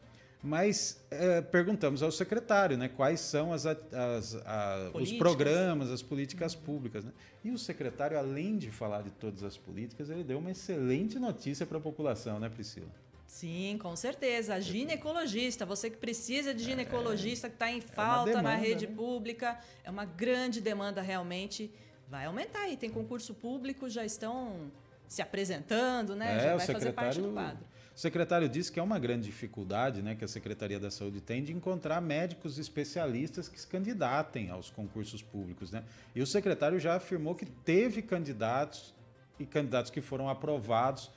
Mas 0.44 1.00
é, 1.12 1.40
perguntamos 1.40 2.02
ao 2.02 2.12
secretário 2.12 2.76
né, 2.76 2.88
quais 2.88 3.20
são 3.20 3.54
as, 3.54 3.66
as, 3.66 4.36
a, 4.44 4.90
os 4.94 5.12
programas, 5.14 5.92
as 5.92 6.02
políticas 6.02 6.56
públicas. 6.56 7.06
Né? 7.06 7.12
E 7.44 7.52
o 7.52 7.60
secretário, 7.60 8.18
além 8.18 8.58
de 8.58 8.72
falar 8.72 9.04
de 9.04 9.12
todas 9.12 9.44
as 9.44 9.56
políticas, 9.56 10.10
ele 10.10 10.24
deu 10.24 10.40
uma 10.40 10.50
excelente 10.50 11.20
notícia 11.20 11.66
para 11.66 11.78
a 11.78 11.82
população, 11.82 12.40
né, 12.40 12.50
Priscila? 12.50 12.90
Sim, 13.28 13.78
com 13.82 13.96
certeza. 13.96 14.60
Ginecologista, 14.60 15.66
você 15.66 15.90
que 15.90 15.98
precisa 15.98 16.54
de 16.54 16.64
ginecologista, 16.64 17.48
que 17.48 17.56
está 17.56 17.72
em 17.72 17.78
é 17.78 17.82
falta 17.82 18.32
é 18.32 18.34
demanda, 18.34 18.50
na 18.50 18.56
rede 18.56 18.88
né? 18.88 18.94
pública, 18.94 19.60
é 19.84 19.90
uma 19.90 20.06
grande 20.06 20.60
demanda 20.60 21.02
realmente. 21.02 21.72
Vai 22.10 22.26
aumentar 22.26 22.64
aí. 22.64 22.76
Tem 22.76 22.90
concurso 22.90 23.34
público, 23.34 23.90
já 23.90 24.04
estão 24.04 24.70
se 25.08 25.22
apresentando, 25.22 26.14
né? 26.14 26.36
É, 26.36 26.40
já 26.40 26.56
vai 26.58 26.66
fazer 26.68 26.92
parte 26.92 27.22
do 27.22 27.32
quadro. 27.32 27.66
O 27.96 28.00
secretário 28.00 28.48
disse 28.48 28.72
que 28.72 28.80
é 28.80 28.84
uma 28.84 28.98
grande 28.98 29.26
dificuldade 29.26 30.02
né, 30.02 30.16
que 30.16 30.24
a 30.24 30.28
Secretaria 30.28 30.80
da 30.80 30.90
Saúde 30.90 31.20
tem 31.20 31.44
de 31.44 31.52
encontrar 31.52 32.00
médicos 32.02 32.58
especialistas 32.58 33.50
que 33.50 33.60
se 33.60 33.68
candidatem 33.68 34.50
aos 34.50 34.70
concursos 34.70 35.22
públicos. 35.22 35.72
Né? 35.72 35.84
E 36.16 36.22
o 36.22 36.26
secretário 36.26 36.80
já 36.80 36.96
afirmou 36.96 37.36
que 37.36 37.46
teve 37.46 38.02
candidatos 38.02 38.94
e 39.38 39.46
candidatos 39.46 39.92
que 39.92 40.02
foram 40.02 40.30
aprovados 40.30 41.12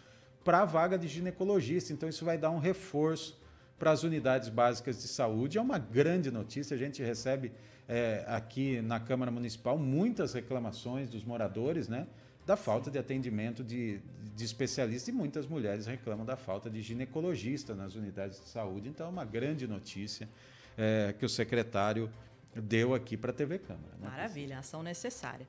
para 0.45 0.63
a 0.63 0.65
vaga 0.65 0.99
de 0.99 1.09
ginecologista. 1.09 1.93
Então, 1.93 2.09
isso 2.09 2.25
vai 2.25 2.37
dar 2.37 2.51
um 2.51 2.59
reforço 2.59 3.39
para 3.79 3.91
as 3.91 4.03
unidades 4.03 4.49
básicas 4.49 5.01
de 5.01 5.09
saúde. 5.09 5.59
É 5.59 5.61
uma 5.61 5.79
grande 5.79 6.31
notícia. 6.31 6.75
A 6.75 6.79
gente 6.79 7.03
recebe 7.03 7.53
é, 7.89 8.25
aqui 8.27 8.81
na 8.83 9.01
Câmara 9.01 9.31
Municipal 9.31 9.79
muitas 9.79 10.35
reclamações 10.35 11.09
dos 11.09 11.25
moradores, 11.25 11.89
né? 11.89 12.07
Da 12.47 12.57
falta 12.57 12.91
de 12.91 12.99
atendimento 12.99 13.65
de, 13.65 14.01
de 14.35 14.45
especialistas 14.45 15.09
e 15.09 15.13
muitas 15.13 15.47
mulheres 15.47 15.87
reclamam 15.87 16.27
da 16.27 16.37
falta 16.37 16.69
de 16.69 16.83
ginecologista 16.83 17.75
nas 17.75 17.95
unidades 17.95 18.41
de 18.41 18.49
saúde. 18.49 18.89
Então, 18.89 19.07
é 19.07 19.11
uma 19.11 19.25
grande 19.25 19.67
notícia 19.67 20.29
é, 20.77 21.15
que 21.19 21.25
o 21.25 21.29
secretário 21.29 22.11
deu 22.55 22.95
aqui 22.95 23.17
para 23.17 23.31
a 23.31 23.35
TV 23.35 23.59
Câmara. 23.59 23.95
Né? 23.99 24.09
Maravilha, 24.09 24.59
ação 24.59 24.83
necessária. 24.83 25.47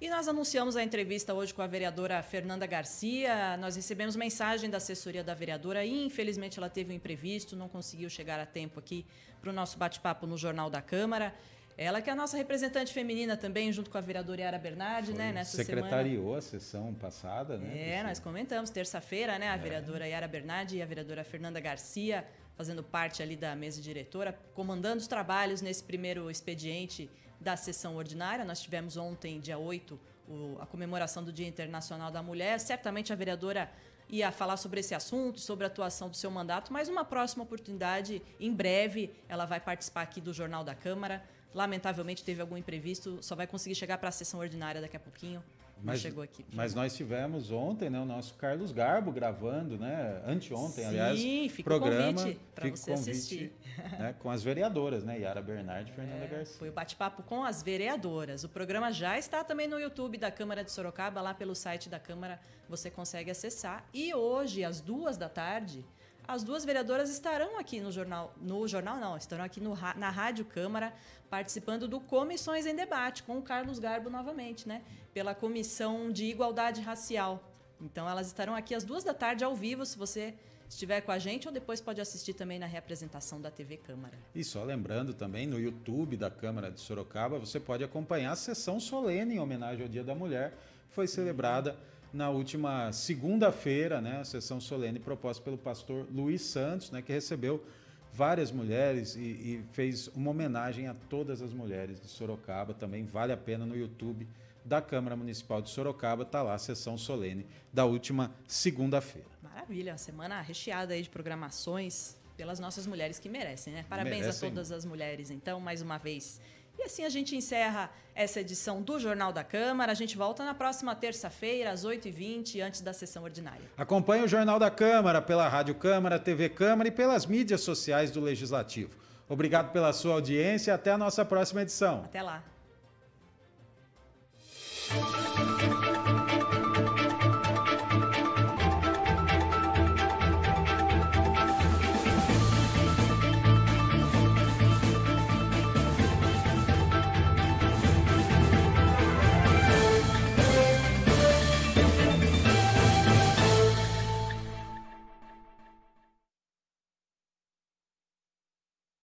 E 0.00 0.08
nós 0.08 0.28
anunciamos 0.28 0.76
a 0.76 0.82
entrevista 0.82 1.34
hoje 1.34 1.52
com 1.52 1.60
a 1.60 1.66
vereadora 1.66 2.22
Fernanda 2.22 2.64
Garcia. 2.66 3.56
Nós 3.56 3.74
recebemos 3.74 4.14
mensagem 4.14 4.70
da 4.70 4.76
assessoria 4.76 5.24
da 5.24 5.34
vereadora 5.34 5.84
e, 5.84 6.06
infelizmente, 6.06 6.56
ela 6.56 6.70
teve 6.70 6.92
um 6.92 6.94
imprevisto, 6.94 7.56
não 7.56 7.68
conseguiu 7.68 8.08
chegar 8.08 8.38
a 8.38 8.46
tempo 8.46 8.78
aqui 8.78 9.04
para 9.40 9.50
o 9.50 9.52
nosso 9.52 9.76
bate-papo 9.76 10.24
no 10.24 10.38
Jornal 10.38 10.70
da 10.70 10.80
Câmara. 10.80 11.34
Ela 11.78 12.02
que 12.02 12.10
é 12.10 12.12
a 12.12 12.16
nossa 12.16 12.36
representante 12.36 12.92
feminina 12.92 13.36
também, 13.36 13.72
junto 13.72 13.88
com 13.88 13.96
a 13.96 14.00
vereadora 14.00 14.40
Yara 14.40 14.58
Bernardi, 14.58 15.12
né? 15.12 15.30
Nessa 15.32 15.56
secretariou 15.56 16.22
semana. 16.22 16.38
a 16.38 16.42
sessão 16.42 16.92
passada, 16.92 17.56
né? 17.56 17.90
É, 17.90 18.02
nós 18.02 18.18
comentamos, 18.18 18.68
terça-feira, 18.68 19.38
né? 19.38 19.48
A 19.48 19.54
é. 19.54 19.58
vereadora 19.58 20.06
Yara 20.08 20.26
Bernardi 20.26 20.78
e 20.78 20.82
a 20.82 20.86
vereadora 20.86 21.22
Fernanda 21.22 21.60
Garcia 21.60 22.26
fazendo 22.56 22.82
parte 22.82 23.22
ali 23.22 23.36
da 23.36 23.54
mesa 23.54 23.80
diretora, 23.80 24.36
comandando 24.52 24.96
os 24.96 25.06
trabalhos 25.06 25.62
nesse 25.62 25.84
primeiro 25.84 26.28
expediente 26.28 27.08
da 27.40 27.56
sessão 27.56 27.94
ordinária. 27.94 28.44
Nós 28.44 28.60
tivemos 28.60 28.96
ontem, 28.96 29.38
dia 29.38 29.56
8, 29.56 30.00
o, 30.28 30.58
a 30.60 30.66
comemoração 30.66 31.22
do 31.22 31.32
Dia 31.32 31.46
Internacional 31.46 32.10
da 32.10 32.20
Mulher. 32.20 32.58
Certamente 32.58 33.12
a 33.12 33.16
vereadora 33.16 33.70
ia 34.08 34.32
falar 34.32 34.56
sobre 34.56 34.80
esse 34.80 34.92
assunto, 34.92 35.38
sobre 35.38 35.64
a 35.64 35.68
atuação 35.68 36.08
do 36.08 36.16
seu 36.16 36.32
mandato, 36.32 36.72
mas 36.72 36.88
uma 36.88 37.04
próxima 37.04 37.44
oportunidade, 37.44 38.20
em 38.40 38.52
breve, 38.52 39.14
ela 39.28 39.44
vai 39.44 39.60
participar 39.60 40.02
aqui 40.02 40.20
do 40.20 40.32
Jornal 40.32 40.64
da 40.64 40.74
Câmara. 40.74 41.22
Lamentavelmente 41.54 42.24
teve 42.24 42.40
algum 42.40 42.56
imprevisto, 42.56 43.18
só 43.22 43.34
vai 43.34 43.46
conseguir 43.46 43.74
chegar 43.74 43.98
para 43.98 44.08
a 44.08 44.12
sessão 44.12 44.40
ordinária 44.40 44.80
daqui 44.80 44.96
a 44.96 45.00
pouquinho. 45.00 45.42
Mas, 45.82 46.00
chegou 46.00 46.22
aqui. 46.22 46.44
Mas 46.52 46.74
nós 46.74 46.96
tivemos 46.96 47.50
ontem, 47.50 47.88
né, 47.88 48.00
o 48.00 48.04
nosso 48.04 48.34
Carlos 48.34 48.72
Garbo 48.72 49.12
gravando, 49.12 49.78
né, 49.78 50.20
anteontem, 50.26 50.84
Sim, 50.84 50.86
aliás, 50.86 51.20
fica 51.52 51.62
programa, 51.62 52.10
o 52.10 52.14
convite 52.14 52.40
para 52.54 52.68
você 52.70 52.90
convite, 52.90 53.10
assistir. 53.10 53.52
Né, 53.98 54.14
com 54.18 54.30
as 54.30 54.42
vereadoras, 54.42 55.04
né, 55.04 55.20
Yara 55.20 55.40
Bernardi 55.40 55.90
e 55.92 55.94
Fernanda 55.94 56.24
é, 56.24 56.28
Garcia. 56.28 56.58
Foi 56.58 56.68
o 56.68 56.72
bate-papo 56.72 57.22
com 57.22 57.44
as 57.44 57.62
vereadoras. 57.62 58.42
O 58.42 58.48
programa 58.48 58.90
já 58.92 59.18
está 59.18 59.44
também 59.44 59.68
no 59.68 59.78
YouTube 59.78 60.18
da 60.18 60.30
Câmara 60.30 60.64
de 60.64 60.72
Sorocaba, 60.72 61.20
lá 61.20 61.32
pelo 61.32 61.54
site 61.54 61.88
da 61.88 62.00
Câmara 62.00 62.40
você 62.68 62.90
consegue 62.90 63.30
acessar. 63.30 63.84
E 63.94 64.12
hoje, 64.12 64.64
às 64.64 64.80
duas 64.80 65.16
da 65.16 65.28
tarde, 65.28 65.84
as 66.28 66.44
duas 66.44 66.62
vereadoras 66.62 67.08
estarão 67.08 67.58
aqui 67.58 67.80
no 67.80 67.90
jornal, 67.90 68.34
no 68.38 68.68
jornal 68.68 68.98
não, 68.98 69.16
estarão 69.16 69.42
aqui 69.42 69.62
no, 69.62 69.74
na 69.96 70.10
Rádio 70.10 70.44
Câmara 70.44 70.92
participando 71.30 71.88
do 71.88 71.98
Comissões 71.98 72.66
em 72.66 72.76
Debate 72.76 73.22
com 73.22 73.38
o 73.38 73.42
Carlos 73.42 73.78
Garbo 73.78 74.10
novamente, 74.10 74.68
né? 74.68 74.82
Pela 75.14 75.34
Comissão 75.34 76.12
de 76.12 76.26
Igualdade 76.26 76.82
Racial. 76.82 77.42
Então 77.80 78.06
elas 78.06 78.26
estarão 78.26 78.54
aqui 78.54 78.74
às 78.74 78.84
duas 78.84 79.02
da 79.02 79.14
tarde 79.14 79.42
ao 79.42 79.56
vivo, 79.56 79.86
se 79.86 79.96
você 79.96 80.34
estiver 80.68 81.00
com 81.00 81.10
a 81.10 81.18
gente 81.18 81.48
ou 81.48 81.52
depois 81.52 81.80
pode 81.80 81.98
assistir 81.98 82.34
também 82.34 82.58
na 82.58 82.66
reapresentação 82.66 83.40
da 83.40 83.50
TV 83.50 83.78
Câmara. 83.78 84.18
E 84.34 84.44
só 84.44 84.62
lembrando 84.62 85.14
também, 85.14 85.46
no 85.46 85.58
YouTube 85.58 86.14
da 86.14 86.30
Câmara 86.30 86.70
de 86.70 86.78
Sorocaba, 86.78 87.38
você 87.38 87.58
pode 87.58 87.82
acompanhar 87.82 88.32
a 88.32 88.36
sessão 88.36 88.78
solene 88.78 89.36
em 89.36 89.38
homenagem 89.38 89.82
ao 89.82 89.88
Dia 89.88 90.04
da 90.04 90.14
Mulher, 90.14 90.52
foi 90.90 91.06
celebrada 91.06 91.74
na 92.12 92.30
última 92.30 92.92
segunda-feira, 92.92 94.00
né, 94.00 94.20
a 94.20 94.24
sessão 94.24 94.60
solene 94.60 94.98
proposta 94.98 95.42
pelo 95.42 95.58
pastor 95.58 96.06
Luiz 96.12 96.42
Santos, 96.42 96.90
né, 96.90 97.02
que 97.02 97.12
recebeu 97.12 97.64
várias 98.12 98.50
mulheres 98.50 99.14
e, 99.14 99.20
e, 99.20 99.64
fez 99.72 100.08
uma 100.08 100.30
homenagem 100.30 100.88
a 100.88 100.94
todas 101.08 101.42
as 101.42 101.52
mulheres 101.52 102.00
de 102.00 102.08
Sorocaba. 102.08 102.74
Também 102.74 103.04
vale 103.04 103.32
a 103.32 103.36
pena 103.36 103.64
no 103.64 103.76
YouTube 103.76 104.26
da 104.64 104.82
Câmara 104.82 105.16
Municipal 105.16 105.62
de 105.62 105.70
Sorocaba, 105.70 106.24
tá 106.24 106.42
lá 106.42 106.54
a 106.54 106.58
sessão 106.58 106.98
solene 106.98 107.46
da 107.72 107.84
última 107.84 108.32
segunda-feira. 108.46 109.28
Maravilha, 109.42 109.96
semana 109.96 110.40
recheada 110.40 110.94
aí 110.94 111.02
de 111.02 111.08
programações 111.08 112.16
pelas 112.36 112.60
nossas 112.60 112.86
mulheres 112.86 113.18
que 113.18 113.28
merecem, 113.28 113.72
né? 113.72 113.84
Parabéns 113.88 114.20
merecem. 114.20 114.48
a 114.48 114.50
todas 114.50 114.70
as 114.70 114.84
mulheres, 114.84 115.30
então, 115.30 115.58
mais 115.58 115.82
uma 115.82 115.98
vez. 115.98 116.40
E 116.78 116.84
assim 116.84 117.04
a 117.04 117.08
gente 117.08 117.34
encerra 117.34 117.90
essa 118.14 118.40
edição 118.40 118.80
do 118.80 118.98
Jornal 118.98 119.32
da 119.32 119.42
Câmara. 119.42 119.90
A 119.90 119.94
gente 119.94 120.16
volta 120.16 120.44
na 120.44 120.54
próxima 120.54 120.94
terça-feira, 120.94 121.70
às 121.70 121.84
8h20, 121.84 122.60
antes 122.60 122.80
da 122.80 122.92
sessão 122.92 123.24
ordinária. 123.24 123.64
Acompanhe 123.76 124.22
o 124.22 124.28
Jornal 124.28 124.58
da 124.58 124.70
Câmara 124.70 125.20
pela 125.20 125.48
Rádio 125.48 125.74
Câmara, 125.74 126.18
TV 126.18 126.48
Câmara 126.48 126.88
e 126.88 126.92
pelas 126.92 127.26
mídias 127.26 127.62
sociais 127.62 128.10
do 128.10 128.20
Legislativo. 128.20 128.90
Obrigado 129.28 129.72
pela 129.72 129.92
sua 129.92 130.14
audiência. 130.14 130.72
Até 130.72 130.92
a 130.92 130.98
nossa 130.98 131.24
próxima 131.24 131.62
edição. 131.62 132.02
Até 132.04 132.22
lá. 132.22 132.42